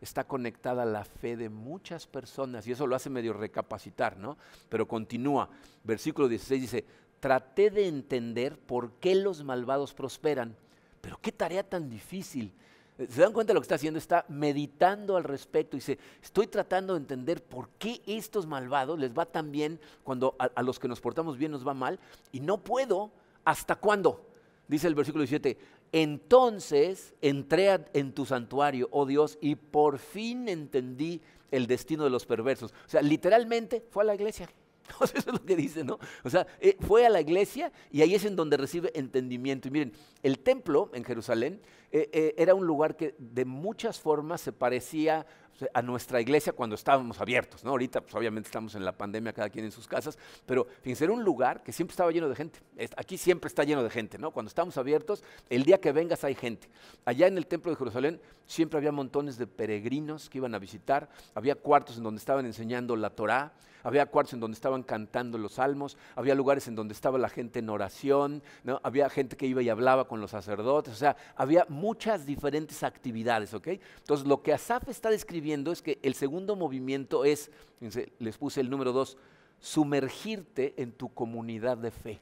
[0.00, 4.36] está conectada a la fe de muchas personas y eso lo hace medio recapacitar, ¿no?
[4.68, 5.48] Pero continúa,
[5.84, 6.84] versículo 16 dice,
[7.20, 10.56] traté de entender por qué los malvados prosperan,
[11.00, 12.52] pero qué tarea tan difícil.
[12.98, 13.98] ¿Se dan cuenta de lo que está haciendo?
[13.98, 15.76] Está meditando al respecto.
[15.76, 20.34] y Dice, estoy tratando de entender por qué estos malvados les va tan bien cuando
[20.38, 22.00] a, a los que nos portamos bien nos va mal.
[22.32, 23.12] Y no puedo,
[23.44, 24.26] ¿hasta cuándo?
[24.66, 25.56] Dice el versículo 17,
[25.92, 32.26] entonces entré en tu santuario, oh Dios, y por fin entendí el destino de los
[32.26, 32.72] perversos.
[32.72, 34.48] O sea, literalmente fue a la iglesia.
[35.00, 35.98] Eso es lo que dice, ¿no?
[36.24, 39.68] O sea, eh, fue a la iglesia y ahí es en donde recibe entendimiento.
[39.68, 44.40] Y miren, el templo en Jerusalén eh, eh, era un lugar que de muchas formas
[44.40, 45.26] se parecía
[45.74, 47.70] a nuestra iglesia cuando estábamos abiertos, ¿no?
[47.70, 51.12] Ahorita, pues obviamente estamos en la pandemia, cada quien en sus casas, pero fíjense, era
[51.12, 52.60] un lugar que siempre estaba lleno de gente.
[52.96, 54.30] Aquí siempre está lleno de gente, ¿no?
[54.30, 56.68] Cuando estamos abiertos, el día que vengas hay gente.
[57.04, 61.08] Allá en el templo de Jerusalén siempre había montones de peregrinos que iban a visitar,
[61.34, 65.54] había cuartos en donde estaban enseñando la Torá, había cuartos en donde estaban cantando los
[65.54, 68.80] salmos, había lugares en donde estaba la gente en oración, ¿no?
[68.82, 73.54] había gente que iba y hablaba con los sacerdotes, o sea, había muchas diferentes actividades,
[73.54, 73.68] ¿ok?
[73.98, 77.50] Entonces, lo que Asaf está describiendo es que el segundo movimiento es,
[78.18, 79.16] les puse el número dos,
[79.60, 82.20] sumergirte en tu comunidad de fe.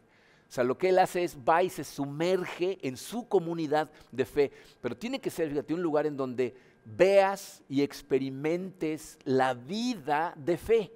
[0.48, 4.24] O sea, lo que él hace es va y se sumerge en su comunidad de
[4.24, 4.52] fe.
[4.80, 10.56] Pero tiene que ser, fíjate, un lugar en donde veas y experimentes la vida de
[10.56, 10.92] fe.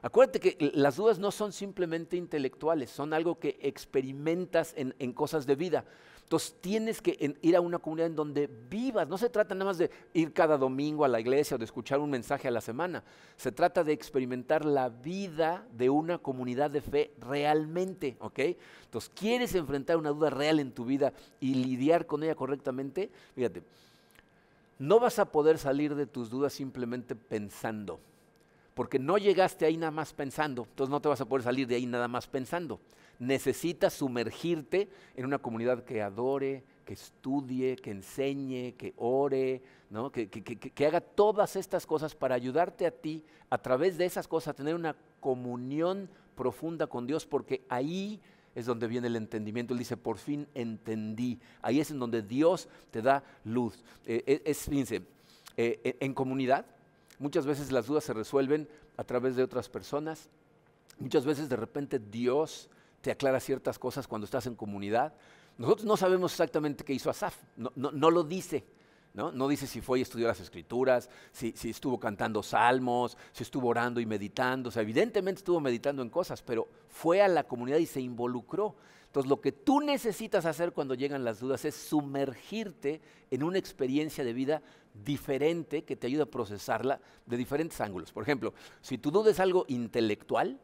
[0.00, 5.56] Acuérdate que las dudas no son simplemente intelectuales, son algo que experimentas en, cosas de
[5.56, 5.84] vida.
[6.22, 9.08] Entonces tienes que ir a una comunidad en donde vivas.
[9.08, 11.98] No se trata nada más de ir cada domingo a la iglesia o de escuchar
[12.00, 13.02] un mensaje a la semana.
[13.36, 18.40] Se trata de experimentar la vida de una comunidad de fe realmente, ¿ok?
[18.84, 23.10] Entonces, ¿quieres enfrentar una duda real en tu vida y lidiar con ella correctamente?
[23.34, 23.62] Fíjate,
[24.78, 27.98] no vas a poder salir de tus dudas simplemente pensando
[28.78, 31.74] porque no llegaste ahí nada más pensando, entonces no te vas a poder salir de
[31.74, 32.78] ahí nada más pensando.
[33.18, 40.12] Necesitas sumergirte en una comunidad que adore, que estudie, que enseñe, que ore, ¿no?
[40.12, 44.54] que, haga todas estas cosas para ayudarte a ti a través de esas cosas a
[44.54, 48.20] tener una comunión profunda con Dios, porque ahí
[48.54, 49.74] es donde viene el entendimiento.
[49.74, 51.40] Él dice, por fin entendí.
[51.62, 53.82] Ahí es en donde Dios te da luz.
[54.06, 55.02] Eh, eh, es, fíjense,
[55.56, 56.64] eh, en comunidad
[57.18, 60.28] Muchas veces las dudas se resuelven a través de otras personas.
[60.98, 62.68] Muchas veces de repente Dios
[63.00, 65.14] te aclara ciertas cosas cuando estás en comunidad.
[65.56, 68.64] Nosotros no sabemos exactamente qué hizo Asaf, no, no, lo dice.
[69.14, 69.32] ¿no?
[69.32, 73.68] no dice si fue y estudió las escrituras, si, si, estuvo cantando salmos, si estuvo
[73.68, 74.68] orando y meditando.
[74.68, 78.76] O sea, evidentemente estuvo meditando en cosas, pero fue a la comunidad y se involucró.
[79.06, 83.00] Entonces, lo que tú necesitas hacer cuando llegan las dudas es sumergirte
[83.30, 84.62] en una experiencia de vida
[85.04, 88.12] diferente que te ayude a procesarla de diferentes ángulos.
[88.12, 90.58] Por ejemplo, si tu duda es algo intelectual,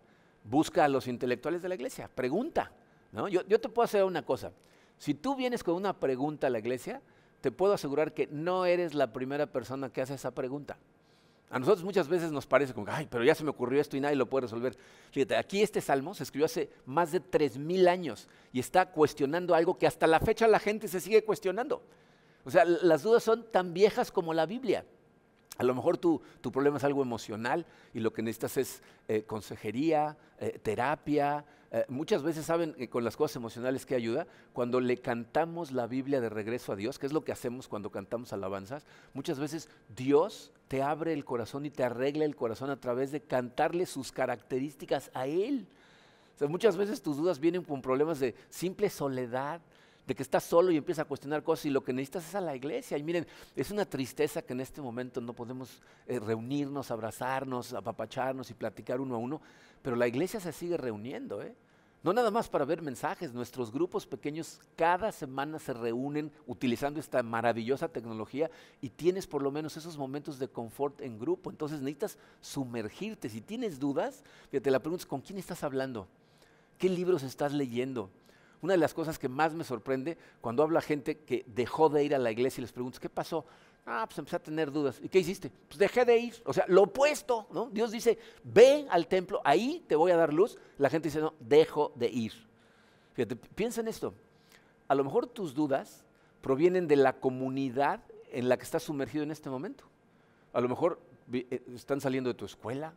[0.45, 2.73] busca a los intelectuales de la iglesia, pregunta.
[3.13, 3.29] ¿no?
[3.29, 4.53] Yo, yo te puedo hacer una cosa.
[4.99, 7.01] Si tú vienes con una pregunta a la iglesia,
[7.41, 10.79] te puedo asegurar que no eres la primera persona que hace esa pregunta.
[11.51, 14.01] A nosotros muchas veces nos parece como, ay, pero ya se me ocurrió esto y
[14.01, 14.77] nadie lo puede resolver.
[15.13, 19.79] Fíjate, aquí este salmo se escribió hace más de 3.000 años y está cuestionando algo
[19.79, 21.83] que hasta la fecha la gente se sigue cuestionando.
[22.45, 24.85] O sea, las dudas son tan viejas como la Biblia.
[25.57, 26.21] A lo mejor tu,
[26.53, 32.23] problema es algo emocional y lo que necesitas es eh, consejería, eh, terapia, eh, muchas
[32.23, 36.73] veces saben con las cosas emocionales que ayuda, cuando le cantamos la Biblia de regreso
[36.73, 41.13] a Dios, que es lo que hacemos cuando cantamos alabanzas, muchas veces Dios te abre
[41.13, 45.67] el corazón y te arregla el corazón a través de cantarle sus características a Él.
[46.49, 49.61] muchas veces tus dudas vienen con problemas de simple soledad,
[50.07, 52.41] de que estás solo y empiezas a cuestionar cosas y lo que necesitas es a
[52.41, 52.99] la iglesia.
[52.99, 58.51] Y miren, es una tristeza que en este momento no podemos eh, reunirnos, abrazarnos, apapacharnos
[58.51, 59.41] y platicar uno a uno,
[59.83, 61.55] pero la iglesia se sigue reuniendo, ¿eh?
[62.05, 67.23] No nada más para ver mensajes, nuestros grupos pequeños cada semana se reúnen utilizando esta
[67.23, 68.51] maravillosa tecnología
[68.83, 71.49] y tienes por lo menos esos momentos de confort en grupo.
[71.49, 73.31] Entonces necesitas sumergirte.
[73.31, 76.07] Si tienes dudas, te la preguntas, ¿con quién estás hablando?
[76.77, 78.11] ¿Qué libros estás leyendo?
[78.65, 82.15] Una de las cosas que más me sorprende cuando habla gente que dejó de ir
[82.15, 83.45] a la iglesia y les preguntas, ¿qué pasó?
[83.85, 84.99] Ah, pues empecé a tener dudas.
[85.03, 85.53] ¿Y qué hiciste?
[85.69, 86.43] Pues dejé de ir.
[86.47, 87.69] O sea, lo opuesto, ¿no?
[87.71, 90.57] Dios dice, ve al templo, ahí te voy a dar luz.
[90.79, 92.33] La gente dice, no, dejo de ir.
[93.13, 94.15] Fíjate, piensa en esto.
[94.89, 96.07] A lo mejor tus dudas
[96.41, 98.01] provienen de la comunidad
[98.33, 99.85] en la que estás sumergido en este momento.
[100.55, 100.99] A lo mejor
[101.35, 102.95] eh, están saliendo de tu escuela,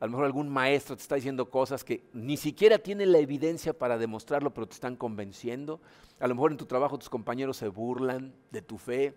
[0.00, 3.72] a lo mejor algún maestro te está diciendo cosas que ni siquiera tiene la evidencia
[3.72, 5.80] para demostrarlo, pero te están convenciendo.
[6.20, 9.14] A lo mejor en tu trabajo tus compañeros se burlan de tu fe,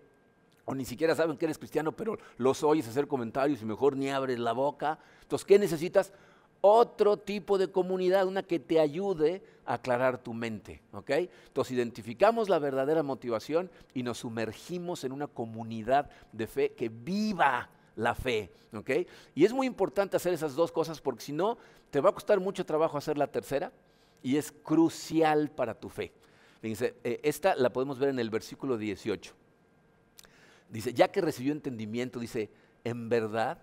[0.64, 4.10] o ni siquiera saben que eres cristiano, pero los oyes hacer comentarios y mejor ni
[4.10, 4.98] abres la boca.
[5.22, 6.12] Entonces, ¿qué necesitas?
[6.60, 10.80] Otro tipo de comunidad, una que te ayude a aclarar tu mente.
[10.92, 17.68] Entonces, identificamos la verdadera motivación y nos sumergimos en una comunidad de fe que viva
[17.96, 18.50] la fe.
[18.72, 18.90] ¿ok?
[19.34, 21.58] Y es muy importante hacer esas dos cosas porque si no,
[21.90, 23.72] te va a costar mucho trabajo hacer la tercera
[24.22, 26.12] y es crucial para tu fe.
[26.60, 29.34] Fíjense, eh, esta la podemos ver en el versículo 18.
[30.70, 32.50] Dice, ya que recibió entendimiento, dice,
[32.84, 33.58] en verdad,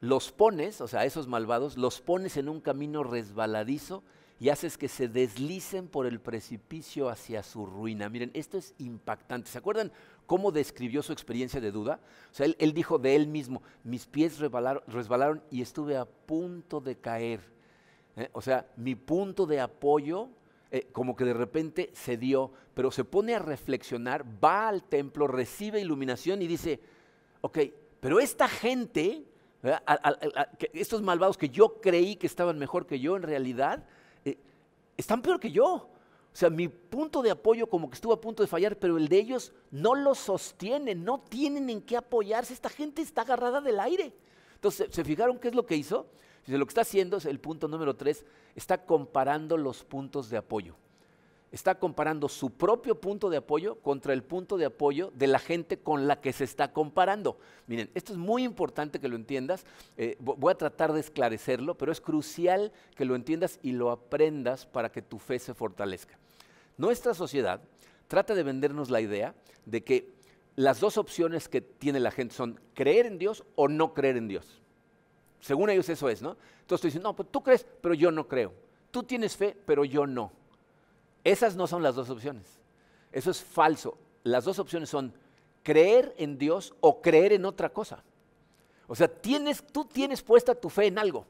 [0.00, 4.02] los pones, o sea, esos malvados, los pones en un camino resbaladizo
[4.38, 8.08] y haces que se deslicen por el precipicio hacia su ruina.
[8.08, 9.50] Miren, esto es impactante.
[9.50, 9.92] ¿Se acuerdan
[10.26, 12.00] cómo describió su experiencia de duda?
[12.30, 16.96] O sea, él, dijo de él mismo, mis pies resbalaron, y estuve a punto de
[16.96, 17.40] caer.
[18.16, 18.28] ¿eh?
[18.32, 20.28] O sea, mi punto de apoyo
[20.70, 25.28] eh, como que de repente se dio, pero se pone a reflexionar, va al templo,
[25.28, 26.80] recibe iluminación y dice,
[27.40, 27.58] ok,
[28.00, 29.24] pero esta gente,
[30.72, 33.84] estos malvados que yo creí que estaban mejor que yo, en realidad,
[34.24, 34.36] eh,
[34.96, 35.88] están peor que yo.
[36.36, 39.08] O sea, mi punto de apoyo como que estuvo a punto de fallar, pero el
[39.08, 42.52] de ellos no lo sostiene, no tienen en qué apoyarse.
[42.52, 44.12] Esta gente está agarrada del aire.
[44.52, 46.10] Entonces, ¿se fijaron qué es lo que hizo?
[46.44, 50.76] lo que está haciendo es el punto número tres, está comparando los puntos de apoyo.
[51.52, 55.78] Está comparando su propio punto de apoyo contra el punto de apoyo de la gente
[55.78, 57.38] con la que se está comparando.
[57.66, 59.64] Miren, esto es muy importante que lo entiendas.
[59.96, 64.66] Eh, voy a tratar de esclarecerlo, pero es crucial que lo entiendas y lo aprendas
[64.66, 66.18] para que tu fe se fortalezca.
[66.76, 67.60] Nuestra sociedad
[68.08, 70.16] trata de vendernos la idea de que
[70.56, 74.28] las dos opciones que tiene la gente son creer en Dios o no creer en
[74.28, 74.62] Dios.
[75.40, 76.36] Según ellos eso es, ¿no?
[76.60, 78.52] Entonces tú dices, no, pues tú crees, pero yo no creo.
[78.90, 80.32] Tú tienes fe, pero yo no.
[81.26, 82.46] Esas no son las dos opciones.
[83.10, 83.98] Eso es falso.
[84.22, 85.12] Las dos opciones son
[85.64, 88.04] creer en Dios o creer en otra cosa.
[88.86, 91.26] O sea, tienes, tú tienes puesta tu fe en algo.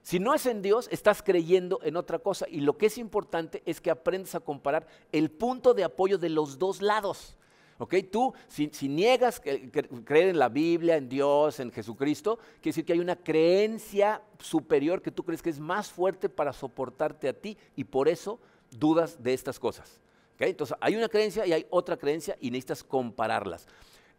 [0.00, 2.46] Si no es en Dios, estás creyendo en otra cosa.
[2.48, 6.30] Y lo que es importante es que aprendas a comparar el punto de apoyo de
[6.30, 7.36] los dos lados.
[7.76, 7.96] ¿Ok?
[8.10, 13.00] Tú, si, niegas creer en la Biblia, en Dios, en Jesucristo, quiere decir que hay
[13.00, 17.84] una creencia superior que tú crees que es más fuerte para soportarte a ti y
[17.84, 20.00] por eso dudas de estas cosas.
[20.38, 23.66] Entonces, hay una creencia y hay otra creencia y necesitas compararlas.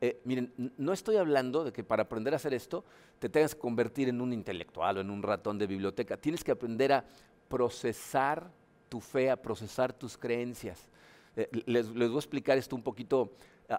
[0.01, 2.83] Eh, miren, no estoy hablando de que para aprender a hacer esto
[3.19, 6.17] te tengas que convertir en un intelectual o en un ratón de biblioteca.
[6.17, 7.05] Tienes que aprender a
[7.47, 8.51] procesar
[8.87, 10.87] tu fe, a procesar tus creencias.
[11.35, 13.33] Eh, les, voy a explicar esto un poquito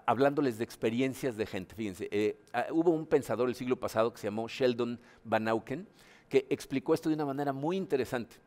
[0.05, 1.75] hablándoles de experiencias de gente.
[1.75, 5.87] Fíjense, eh, ah, hubo un pensador el siglo pasado que se llamó Sheldon Van Auken
[6.31, 8.37] que explicó esto de una manera muy interesante.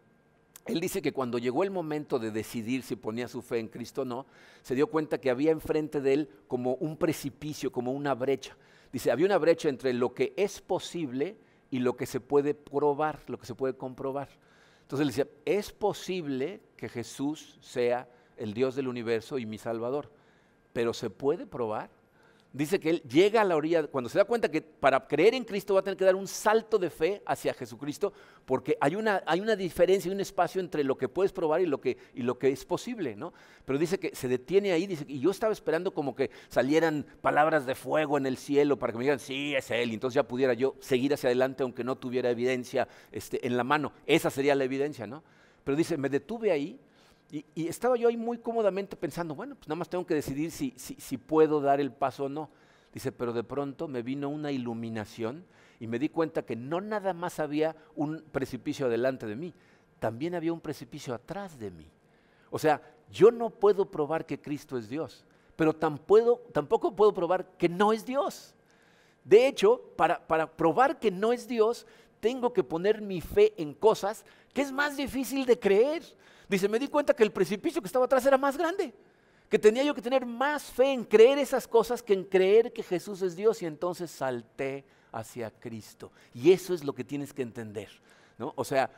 [0.67, 4.03] Él dice que cuando llegó el momento de decidir si ponía su fe en Cristo
[4.03, 4.27] o no,
[4.63, 8.57] se dio cuenta que había enfrente de él como un precipicio, como una brecha.
[8.91, 11.37] Dice, había una brecha entre lo que es posible
[11.71, 14.29] y lo que se puede probar, lo que se puede comprobar.
[14.83, 20.11] Entonces él decía, es posible que Jesús sea el Dios del universo y mi Salvador,
[20.73, 21.91] pero ¿se puede probar?
[22.55, 25.45] Dice que él llega a la orilla, cuando se da cuenta que para creer en
[25.45, 28.13] Cristo va a tener que dar un salto de fe hacia Jesucristo,
[28.45, 31.67] porque hay una, hay una diferencia, hay un espacio entre lo que puedes probar y
[31.67, 33.35] lo que, y lo que es posible, ¿no?
[33.65, 37.67] Pero dice que se detiene ahí, dice, y yo estaba esperando como que salieran palabras
[37.67, 40.23] de fuego en el cielo para que me digan, sí, es Él, y entonces ya
[40.23, 43.93] pudiera yo seguir hacia adelante aunque no tuviera evidencia este, en la mano.
[44.07, 45.25] Esa sería la evidencia, ¿no?
[45.65, 46.79] Pero dice, me detuve ahí
[47.55, 50.73] y, estaba yo ahí muy cómodamente pensando, bueno, pues nada más tengo que decidir si,
[50.77, 52.49] si, puedo dar el paso o no.
[52.93, 55.45] Dice, pero de pronto me vino una iluminación
[55.81, 59.53] y me di cuenta que no nada más había un precipicio delante de mí,
[59.99, 61.91] también había un precipicio atrás de mí.
[62.51, 62.81] O sea,
[63.11, 65.25] yo no puedo probar que Cristo es Dios,
[65.57, 68.55] pero tampoco puedo probar que no es Dios.
[69.25, 71.85] De hecho, para, para probar que no es Dios,
[72.21, 76.05] tengo que poner mi fe en cosas que es más difícil de creer.
[76.49, 78.95] Dice, me di cuenta que el precipicio que estaba atrás era más grande,
[79.49, 82.83] que tenía yo que tener más fe en creer esas cosas que en creer que
[82.83, 86.11] Jesús es Dios y entonces salté hacia Cristo.
[86.35, 87.89] Y eso es lo que tienes que entender.
[88.39, 88.53] ¿no?
[88.57, 88.91] O sea,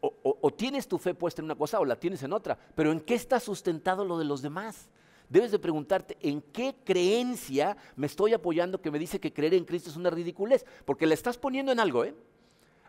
[0.00, 3.00] o, tienes tu fe puesta en una cosa o la tienes en otra, pero ¿en
[3.00, 4.88] qué está sustentado lo de los demás?
[5.28, 9.64] Debes de preguntarte en qué creencia me estoy apoyando que me dice que creer en
[9.64, 12.14] Cristo es una ridiculez, porque la estás poniendo en algo, ¿eh?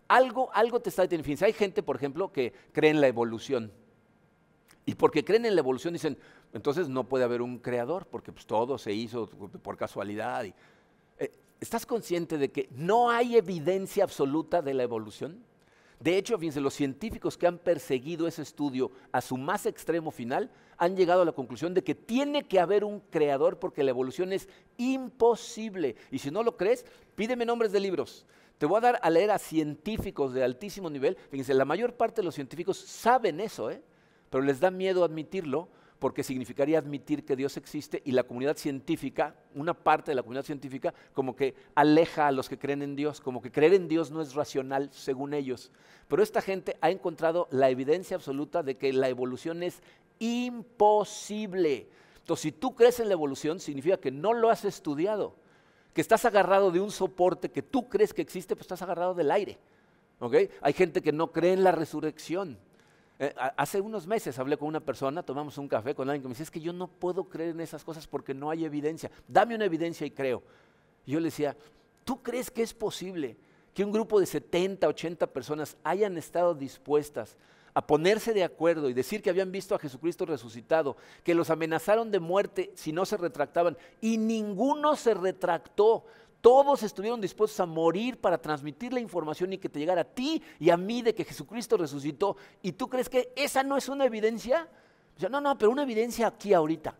[0.08, 1.45] Algo, algo te está deteniendo.
[1.45, 3.72] Hay gente, por ejemplo, que cree en la evolución.
[4.86, 6.17] Y porque creen en la evolución dicen,
[6.53, 10.43] entonces no puede haber un creador, porque pues, todo se hizo por casualidad.
[10.43, 10.53] Y,
[11.19, 11.31] eh,
[11.61, 15.43] ¿Estás consciente de que no hay evidencia absoluta de la evolución?
[16.03, 20.51] De hecho, fíjense, los científicos que han perseguido ese estudio a su más extremo final
[20.77, 24.34] han llegado a la conclusión de que tiene que haber un creador porque la evolución
[24.34, 25.95] es imposible.
[26.11, 28.25] Y si no lo crees, pídeme nombres de libros.
[28.57, 31.15] Te voy a dar a leer a científicos de altísimo nivel.
[31.29, 33.81] Fíjense, la mayor parte de los científicos saben eso, ¿eh?
[34.34, 35.67] Pero les da miedo admitirlo
[35.99, 40.43] porque significaría admitir que Dios existe y la comunidad científica, una parte de la comunidad
[40.43, 44.09] científica, como que aleja a los que creen en Dios, como que creer en Dios
[44.09, 45.71] no es racional según ellos.
[46.07, 49.84] Pero esta gente ha encontrado la evidencia absoluta de que la evolución es
[50.17, 51.88] imposible.
[52.17, 55.36] Entonces, si tú crees en la evolución, significa que no lo has estudiado,
[55.93, 59.29] que estás agarrado de un soporte que tú crees que existe, pues estás agarrado del
[59.29, 59.59] aire.
[60.61, 62.57] Hay gente que no cree en la resurrección.
[63.24, 66.34] Eh, hace unos meses hablé con una persona, tomamos un café con alguien que me
[66.34, 69.09] dice, es que yo no puedo creer en esas cosas porque no hay evidencia.
[69.30, 70.43] Dame una evidencia y creo.
[71.05, 71.55] Y yo le decía,
[72.03, 73.38] ¿tú crees que es posible
[73.74, 77.38] que un grupo de 70, 80 personas hayan estado dispuestas
[77.74, 82.11] a ponerse de acuerdo y decir que habían visto a Jesucristo resucitado, que los amenazaron
[82.11, 86.03] de muerte si no se retractaban y ninguno se retractó?
[86.44, 90.44] Todos estuvieron dispuestos a morir para transmitir la información y que te llegara a ti
[90.60, 92.36] y a mí de que Jesucristo resucitó.
[92.62, 94.68] ¿Y tú crees que esa no es una evidencia?
[95.30, 96.98] no, no, pero una evidencia aquí ahorita.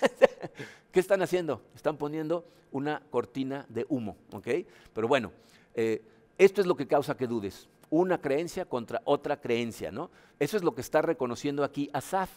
[0.92, 1.60] ¿Qué están haciendo?
[1.74, 4.48] Están poniendo una cortina de humo, ¿ok?
[4.94, 5.30] Pero bueno,
[5.74, 6.02] eh,
[6.38, 7.68] esto es lo que causa que dudes.
[7.90, 10.10] Una creencia contra otra creencia, ¿no?
[10.38, 12.30] Eso es lo que está reconociendo aquí Asaf.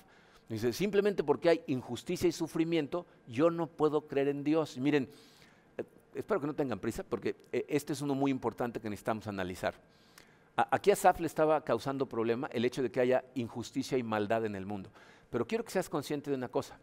[0.50, 4.78] Dice, simplemente porque hay injusticia y sufrimiento, yo no puedo creer en Dios.
[4.78, 5.08] miren,
[6.16, 9.76] espero que no tengan prisa, porque eh, este es uno muy importante que necesitamos analizar.
[10.56, 14.46] aquí a Saf le estaba causando problema el hecho de que haya injusticia y maldad
[14.46, 14.90] en el mundo.
[15.30, 16.80] Pero quiero que seas consciente de una cosa.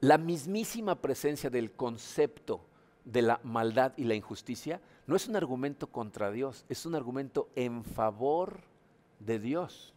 [0.00, 2.64] La mismísima presencia del concepto
[3.04, 7.48] de la maldad y la injusticia no es un argumento contra Dios, es un argumento
[7.56, 8.60] en favor
[9.18, 9.92] de Dios.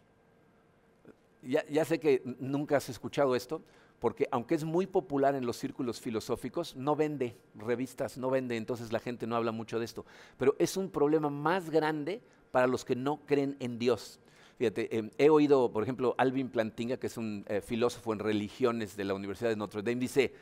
[1.43, 3.61] ya sé que nunca has escuchado esto,
[3.99, 8.91] porque aunque es muy popular en los círculos filosóficos, no vende revistas, no vende, entonces
[8.91, 10.05] la gente no habla mucho de esto.
[10.37, 12.21] Pero es un problema más grande
[12.51, 14.19] para los que no creen en Dios.
[14.57, 18.95] Fíjate, em, he oído, por ejemplo, Alvin Plantinga, que es un eh, filósofo en religiones
[18.95, 20.33] de la Universidad de Notre Dame, dice,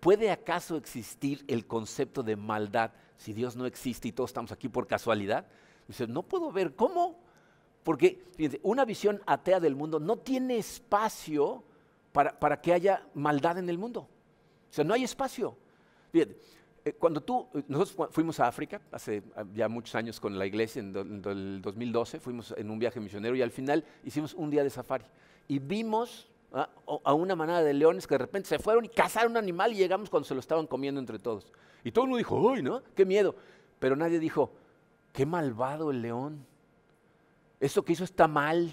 [0.00, 4.68] ¿puede acaso existir el concepto de maldad si Dios no existe y todos estamos aquí
[4.68, 5.46] por casualidad?
[5.86, 7.18] Dice, no puedo ver cómo.
[7.82, 11.64] Porque fíjate, una visión atea del mundo no tiene espacio
[12.12, 14.00] para, que haya maldad en el mundo.
[14.00, 15.56] O sea, no hay espacio.
[16.12, 16.36] Bien,
[16.84, 20.46] eh, cuando tú, eh, nosotros fuimos a África hace ah, ya muchos años con la
[20.46, 24.64] iglesia, en, el 2012, fuimos en un viaje misionero y al final hicimos un día
[24.64, 25.04] de safari.
[25.46, 26.68] Y vimos ah,
[27.04, 29.76] a una manada de leones que de repente se fueron y cazaron un animal y
[29.76, 31.52] llegamos cuando se lo estaban comiendo entre todos.
[31.84, 32.82] Y todo el mundo dijo, uy, ¿no?
[32.94, 33.34] Qué miedo.
[33.78, 34.52] Pero nadie dijo,
[35.12, 36.46] qué malvado el león.
[37.58, 38.72] Eso que hizo está mal.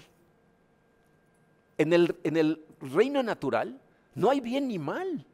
[1.78, 3.80] En el, reino natural
[4.14, 5.24] no hay bien ni mal.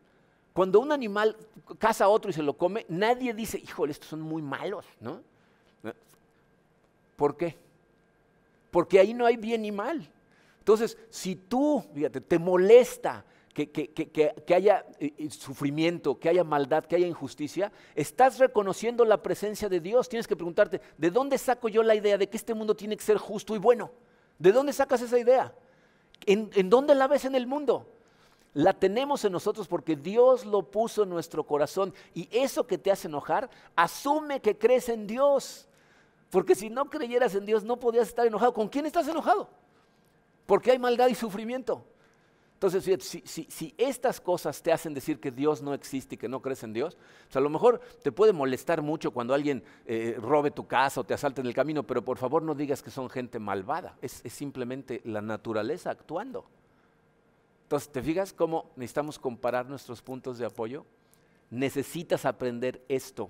[0.53, 1.36] Cuando un animal
[1.78, 5.20] caza a otro y se lo come, nadie dice, híjole, estos son muy malos, ¿no?
[7.16, 7.57] ¿Por qué?
[8.70, 10.09] Porque ahí no hay bien ni mal.
[10.59, 13.24] Entonces, si tú, fíjate, te molesta
[13.55, 19.22] que, que, haya eh, eh, sufrimiento, que haya maldad, que haya injusticia, estás reconociendo la
[19.22, 20.09] presencia de Dios.
[20.09, 23.05] Tienes que preguntarte, ¿de dónde saco yo la idea de que este mundo tiene que
[23.05, 23.92] ser justo y bueno?
[24.38, 25.55] ¿De dónde sacas esa idea?
[26.27, 27.87] ¿En, dónde la ves en el mundo?
[28.55, 31.93] La tenemos en nosotros porque Dios lo puso en nuestro corazón.
[32.15, 35.69] Y eso que te hace enojar, asume que crees en Dios.
[36.31, 38.55] Porque si no creyeras en Dios, no podías estar enojado.
[38.55, 39.49] ¿Con quién estás enojado?
[40.47, 41.85] Porque hay maldad y sufrimiento.
[42.65, 46.62] Entonces, si, estas cosas te hacen decir que Dios no existe y que no crees
[46.62, 50.67] en Dios, pues a lo mejor te puede molestar mucho cuando alguien eh, robe tu
[50.67, 53.39] casa o te asalte en el camino, pero por favor no digas que son gente
[53.39, 56.47] malvada, es, simplemente la naturaleza actuando.
[57.65, 60.87] Entonces, ¿te fijas cómo necesitamos comparar nuestros puntos de apoyo?
[61.51, 63.29] Necesitas aprender esto,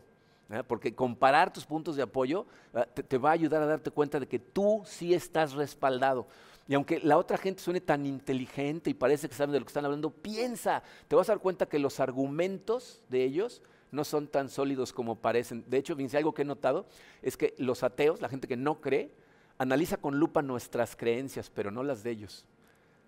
[0.49, 0.63] ¿eh?
[0.65, 2.87] porque comparar tus puntos de apoyo ¿eh?
[3.03, 6.29] te va a ayudar a darte cuenta de que tú sí estás respaldado.
[6.67, 9.71] Y aunque la otra gente suene tan inteligente y parece que saben de lo que
[9.71, 14.29] están hablando, piensa, te vas a dar cuenta que los argumentos de ellos no son
[14.29, 15.65] tan sólidos como parecen.
[15.69, 16.87] De hecho, algo que he notado
[17.23, 19.11] es que los ateos, la gente que no cree,
[19.59, 22.47] analiza con lupa nuestras creencias, pero no las de ellos.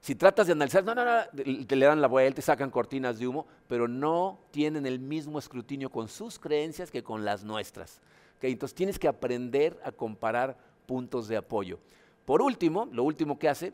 [0.01, 1.23] Si tratas de analizar, no, no, no,
[1.67, 5.39] te le dan la vuelta y sacan cortinas de humo, pero no tienen el mismo
[5.39, 8.01] escrutinio con sus creencias que con las nuestras.
[8.41, 11.81] Entonces tienes que aprender a comparar puntos de apoyo.
[12.27, 13.73] Por último, lo último que hace,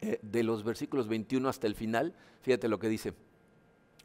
[0.00, 3.14] eh, de los versículos 21 hasta el final, fíjate lo que dice.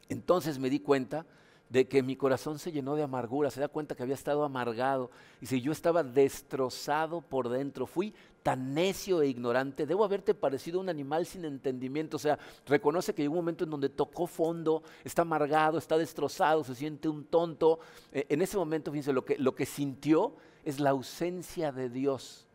[0.08, 1.26] Entonces me di cuenta
[1.68, 5.10] de que mi corazón se llenó de amargura, se da cuenta que había estado amargado.
[5.42, 10.80] Y si yo estaba destrozado por dentro, fui tan necio e ignorante, debo haberte parecido
[10.80, 12.16] un animal sin entendimiento.
[12.16, 16.64] O sea, reconoce que hay un momento en donde tocó fondo, está amargado, está destrozado,
[16.64, 17.80] se siente un tonto.
[18.12, 22.47] Eh, en ese momento, fíjense, lo que, lo que sintió es la ausencia de Dios.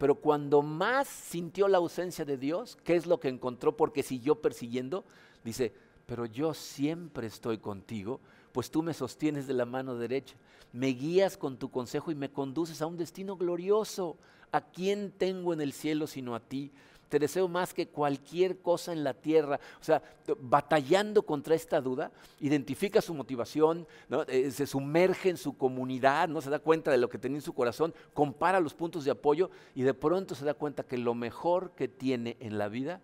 [0.00, 3.76] Pero cuando más sintió la ausencia de Dios, ¿qué es lo que encontró?
[3.76, 5.04] Porque siguió persiguiendo,
[5.44, 5.72] dice,
[6.06, 8.18] pero yo siempre estoy contigo
[8.52, 10.34] pues tú me sostienes de la mano derecha,
[10.72, 14.16] me guías con tu consejo y me conduces a un destino glorioso.
[14.52, 16.72] ¿A quién tengo en el cielo sino a ti?
[17.10, 19.58] Te deseo más que cualquier cosa en la tierra.
[19.80, 20.00] O sea,
[20.38, 23.86] batallando contra esta duda, identifica su motivación,
[24.28, 27.42] eh, se sumerge en su comunidad, no se da cuenta de lo que tenía en
[27.42, 31.14] su corazón, compara los puntos de apoyo y de pronto se da cuenta que lo
[31.14, 33.00] mejor que tiene en la vida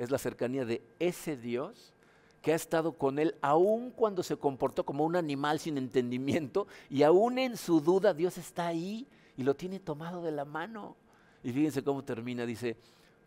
[0.00, 1.94] es la cercanía de ese Dios
[2.42, 7.04] que ha estado con él, aun cuando se comportó como un animal sin entendimiento, y
[7.04, 10.96] aún en su duda Dios está ahí y lo tiene tomado de la mano.
[11.44, 12.76] Y fíjense cómo termina, dice,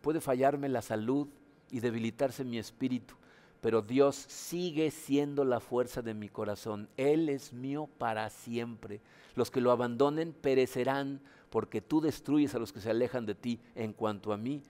[0.00, 1.28] puede fallarme la salud
[1.70, 3.14] y debilitarse mi espíritu,
[3.60, 6.88] pero Dios sigue siendo la fuerza de mi corazón.
[6.96, 9.00] Él es mío para siempre.
[9.34, 11.20] Los que lo abandonen perecerán,
[11.50, 13.60] porque tú destruyes a los que se alejan de ti.
[13.74, 14.62] En cuanto a mí,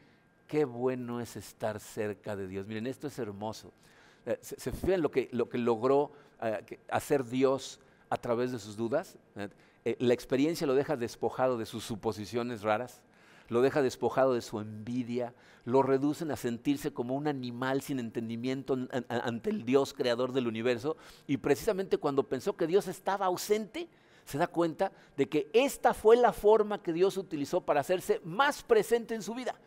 [0.46, 2.66] qué bueno es estar cerca de Dios.
[2.66, 3.72] Miren, esto es hermoso.
[4.24, 6.12] Eh, se, se, fijan lo que, lo que logró
[6.42, 9.16] eh, hacer Dios a través de sus dudas.
[9.84, 13.00] Eh, la experiencia lo deja despojado de sus suposiciones raras,
[13.48, 15.34] lo deja despojado de su envidia,
[15.64, 18.76] lo reducen a sentirse como un animal sin entendimiento
[19.08, 20.96] ante el Dios creador del universo.
[21.26, 23.88] Y precisamente cuando pensó que Dios estaba ausente,
[24.24, 28.62] se da cuenta de que esta fue la forma que Dios utilizó para hacerse más
[28.62, 29.58] presente en su vida.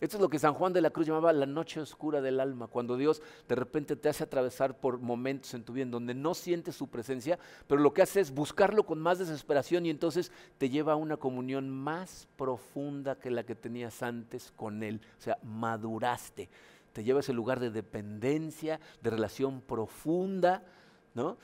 [0.00, 2.68] Esto es lo que San Juan de la Cruz llamaba la noche oscura del alma,
[2.68, 6.34] cuando Dios de repente te hace atravesar por momentos en tu vida en donde no
[6.34, 10.70] sientes su presencia, pero lo que hace es buscarlo con más desesperación y entonces te
[10.70, 15.00] lleva a una comunión más profunda que la que tenías antes con Él.
[15.18, 16.48] O sea, maduraste,
[16.92, 20.62] te lleva a ese lugar de dependencia, de relación profunda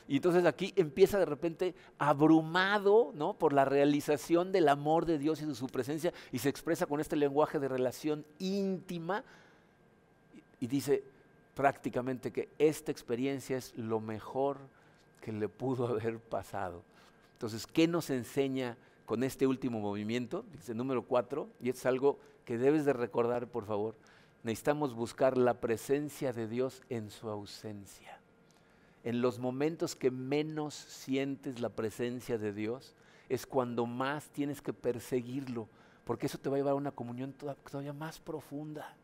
[0.08, 3.34] y entonces aquí empieza de repente abrumado, ¿no?
[3.34, 7.00] Por la realización del amor de Dios y de su presencia y se expresa con
[7.00, 9.24] este lenguaje de relación íntima
[10.60, 11.02] y, dice
[11.54, 14.58] prácticamente que esta experiencia es lo mejor
[15.20, 16.82] que le pudo haber pasado.
[17.32, 20.44] Entonces, ¿qué nos enseña con este último movimiento?
[20.52, 23.94] Dice número cuatro, y es algo que debes de recordar, por favor.
[24.42, 28.23] Necesitamos buscar la presencia de Dios en su ausencia
[29.04, 32.94] en los momentos que menos sientes la presencia de Dios,
[33.28, 35.68] es cuando más tienes que perseguirlo,
[36.04, 37.34] porque eso te va a llevar a una comunión
[37.70, 38.96] todavía más profunda.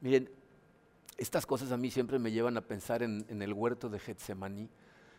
[0.00, 0.30] Miren,
[1.16, 4.68] estas cosas a mí siempre me llevan a pensar en, el huerto de Getsemaní,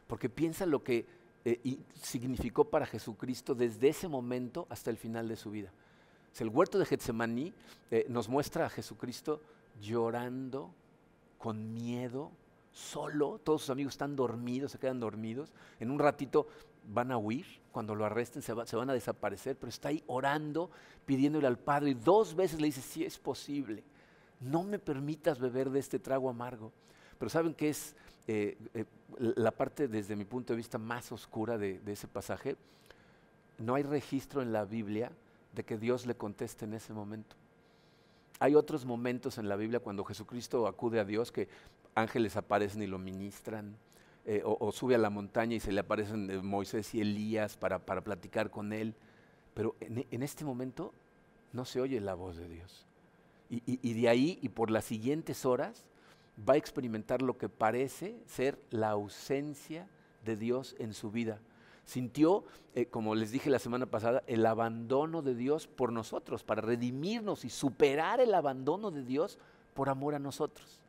[0.07, 1.05] porque piensa lo que
[1.43, 5.71] eh, significó para Jesucristo desde ese momento hasta el final de su vida.
[6.39, 7.53] el huerto de Getsemaní
[7.91, 9.41] eh, nos muestra a Jesucristo
[9.81, 10.73] llorando
[11.37, 12.31] con miedo,
[12.75, 16.47] solo, todos sus amigos están dormidos, se quedan dormidos, en un ratito
[16.83, 20.69] van a huir, cuando lo arresten se, van a desaparecer, pero está ahí orando,
[21.05, 23.81] pidiéndole al Padre y dos veces le dice, si es posible,
[24.41, 26.73] no me permitas beber de este trago amargo.
[27.17, 27.95] Pero ¿saben qué es
[28.27, 28.85] eh, eh,
[29.19, 32.57] la parte desde mi punto de vista más oscura de, de ese pasaje?
[33.57, 35.13] No hay registro en la Biblia
[35.53, 37.37] de que Dios le conteste en ese momento.
[38.39, 41.47] Hay otros momentos en la Biblia cuando Jesucristo acude a Dios que
[41.95, 43.77] ángeles aparecen y lo ministran,
[44.27, 47.79] eh, o, sube a la montaña y se le aparecen eh, Moisés y Elías para,
[47.79, 48.95] para platicar con él.
[49.53, 50.93] Pero en, este momento
[51.53, 52.85] no se oye la voz de Dios.
[53.49, 55.85] Y, de ahí y por las siguientes horas
[56.37, 59.87] va a experimentar lo que parece ser la ausencia
[60.25, 61.39] de Dios en su vida.
[61.85, 62.43] Sintió,
[62.73, 67.45] eh, como les dije la semana pasada, el abandono de Dios por nosotros, para redimirnos
[67.45, 69.37] y superar el abandono de Dios
[69.75, 70.81] por amor a nosotros.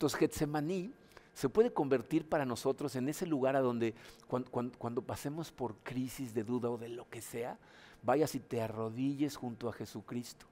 [0.00, 0.94] Entonces Getsemaní
[1.34, 3.94] se puede convertir para nosotros en ese lugar a donde
[4.26, 7.58] cuando, pasemos por crisis de duda o de lo que sea,
[8.02, 10.46] vayas y te arrodilles junto a Jesucristo.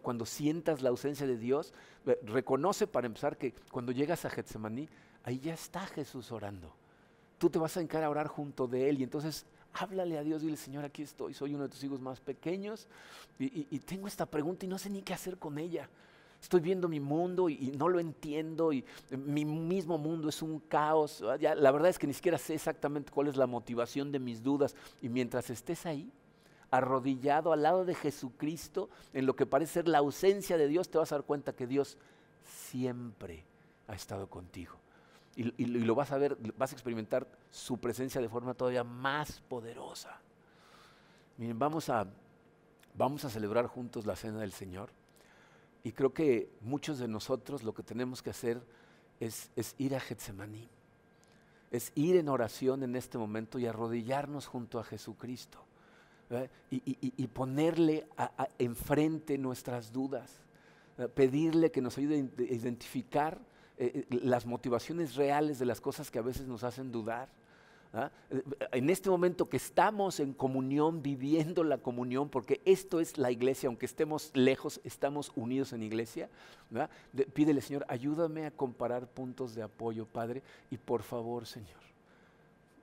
[0.00, 1.74] Cuando sientas la ausencia de Dios,
[2.22, 4.88] reconoce para empezar que cuando llegas a Getsemaní,
[5.22, 6.74] ahí ya está Jesús orando.
[7.36, 9.44] Tú te vas a encarar a orar junto de Él y entonces
[9.74, 12.86] Háblale a Dios, dile, Señor, aquí estoy, soy uno de tus hijos más pequeños
[13.40, 15.90] y, tengo esta pregunta y no sé ni qué hacer con ella.
[16.44, 21.22] Estoy viendo mi mundo y, no lo entiendo y mi mismo mundo es un caos.
[21.40, 24.76] la verdad es que ni siquiera sé exactamente cuál es la motivación de mis dudas.
[25.00, 26.12] Y mientras estés ahí,
[26.70, 30.98] arrodillado al lado de Jesucristo, en lo que parece ser la ausencia de Dios, te
[30.98, 31.96] vas a dar cuenta que Dios
[32.44, 33.46] siempre
[33.88, 34.74] ha estado contigo.
[35.36, 40.20] Y, lo vas a ver, vas a experimentar su presencia de forma todavía más poderosa.
[41.38, 42.06] Miren, vamos a,
[42.94, 44.90] vamos a celebrar juntos la cena del Señor.
[45.84, 48.60] Y creo que muchos de nosotros lo que tenemos que hacer
[49.20, 50.68] es, ir a Getsemaní.
[51.70, 55.58] Es ir en oración en este momento y arrodillarnos junto a Jesucristo.
[56.70, 58.08] Y, ponerle
[58.58, 60.40] enfrente nuestras dudas.
[61.14, 63.38] Pedirle que nos ayude a identificar
[63.76, 67.28] eh, eh, las motivaciones reales de las cosas que a veces nos hacen dudar.
[67.94, 68.10] ¿Ah?
[68.72, 73.68] En este momento que estamos en comunión, viviendo la comunión, porque esto es la iglesia,
[73.68, 76.28] aunque estemos lejos, estamos unidos en iglesia,
[77.32, 81.80] pídele Señor, ayúdame a comparar puntos de apoyo, Padre, y por favor, Señor,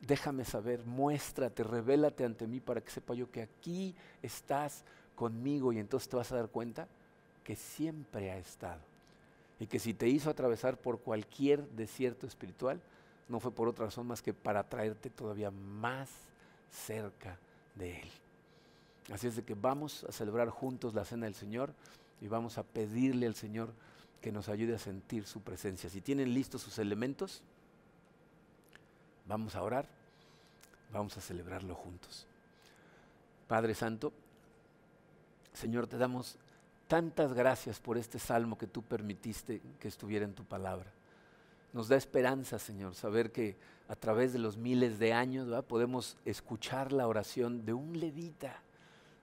[0.01, 4.84] déjame saber, muéstrate, revélate ante mí para que sepa yo que aquí estás
[5.16, 6.88] conmigo y entonces te vas a dar cuenta
[7.43, 8.82] que siempre ha estado
[9.59, 12.82] y que si te hizo atravesar por cualquier desierto espiritual,
[13.28, 16.09] no fue por otra razón más que para traerte todavía más
[16.69, 17.38] cerca
[17.76, 18.09] de Él.
[19.11, 21.74] Así es de que vamos a celebrar juntos la cena del Señor
[22.19, 23.74] y vamos a pedirle al Señor
[24.22, 25.89] que nos ayude a sentir su presencia.
[25.89, 27.41] Si tienen listos sus elementos,
[29.26, 29.88] vamos a orar,
[30.91, 32.28] vamos a celebrarlo juntos.
[33.47, 34.13] Padre Santo,
[35.53, 36.38] Señor, te damos
[36.88, 40.91] tantas gracias por este salmo que tú permitiste que estuviera en tu palabra.
[41.74, 43.57] Nos da esperanza, Señor, saber que
[43.88, 48.61] a través de los miles de años podemos escuchar la oración de un levita,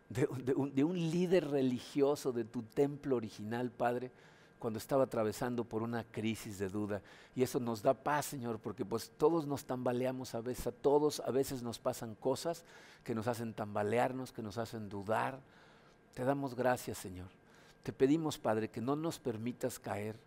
[0.08, 4.10] de, un, líder religioso de tu templo original, Padre,
[4.58, 7.02] cuando estaba atravesando por una crisis de duda.
[7.34, 11.20] Y eso nos da paz, Señor, porque pues todos nos tambaleamos a veces, a todos
[11.20, 12.64] a veces nos pasan cosas
[13.04, 15.38] que nos hacen tambalearnos, que nos hacen dudar.
[16.14, 17.28] Te damos gracias, Señor.
[17.82, 20.18] Te pedimos, Padre, que no nos permitas caer,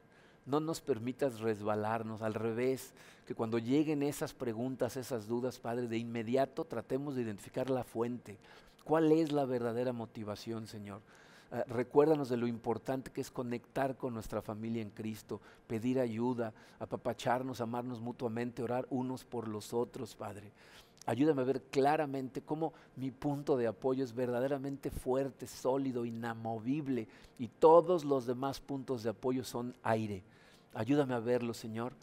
[0.51, 2.93] no nos permitas resbalarnos, al revés,
[3.25, 8.37] que cuando lleguen esas preguntas, esas dudas, Padre, de inmediato tratemos de identificar la fuente.
[8.83, 11.01] ¿Cuál es la verdadera motivación, Señor?
[11.53, 16.53] Ah, recuérdanos de lo importante que es conectar con nuestra familia en Cristo, pedir ayuda,
[16.79, 20.51] apapacharnos, amarnos mutuamente, orar unos por los otros, Padre.
[21.05, 27.07] Ayúdame a ver claramente cómo mi punto de apoyo es verdaderamente fuerte, sólido, inamovible
[27.39, 30.23] y todos los demás puntos de apoyo son aire.
[30.73, 31.93] Ayúdame a verlo, Señor,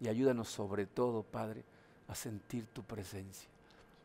[0.00, 1.64] y ayúdanos sobre todo, Padre,
[2.08, 3.48] a sentir tu presencia.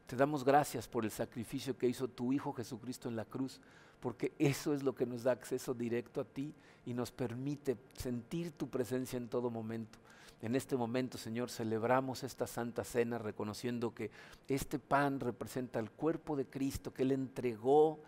[0.07, 3.61] Te damos gracias por el sacrificio que hizo tu Hijo Jesucristo en la cruz,
[3.99, 6.53] porque eso es lo que nos da acceso directo a ti
[6.85, 9.99] y nos permite sentir tu presencia en todo momento.
[10.41, 14.09] En este momento, Señor, celebramos esta Santa Cena reconociendo que
[14.47, 17.99] este pan representa el cuerpo de Cristo que Él entregó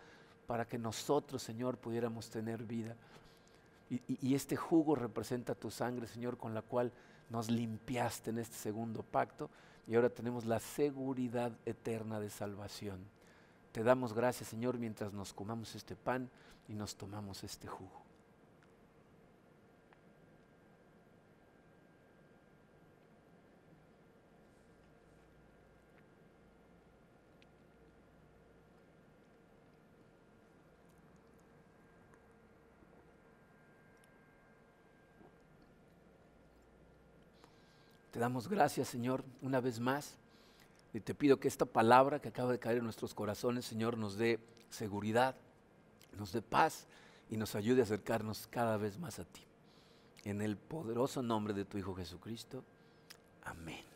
[0.47, 2.95] para que nosotros, Señor, pudiéramos tener vida.
[4.07, 6.91] Y, este jugo representa tu sangre, Señor, con la cual
[7.29, 9.49] nos limpiaste en este segundo pacto
[9.87, 12.99] y ahora tenemos la seguridad eterna de salvación.
[13.71, 16.29] Te damos gracias, Señor, mientras nos comamos este pan
[16.67, 18.03] y nos tomamos este jugo.
[38.12, 40.17] Te damos gracias, Señor, una vez más.
[40.93, 44.15] Y te pido que esta palabra que acaba de caer en nuestros corazones, Señor, nos
[44.15, 45.35] dé seguridad,
[46.17, 46.87] nos dé paz
[47.29, 49.41] y nos ayude a acercarnos cada vez más a ti.
[50.23, 52.63] En el poderoso nombre de tu Hijo Jesucristo.
[53.43, 53.92] Amén.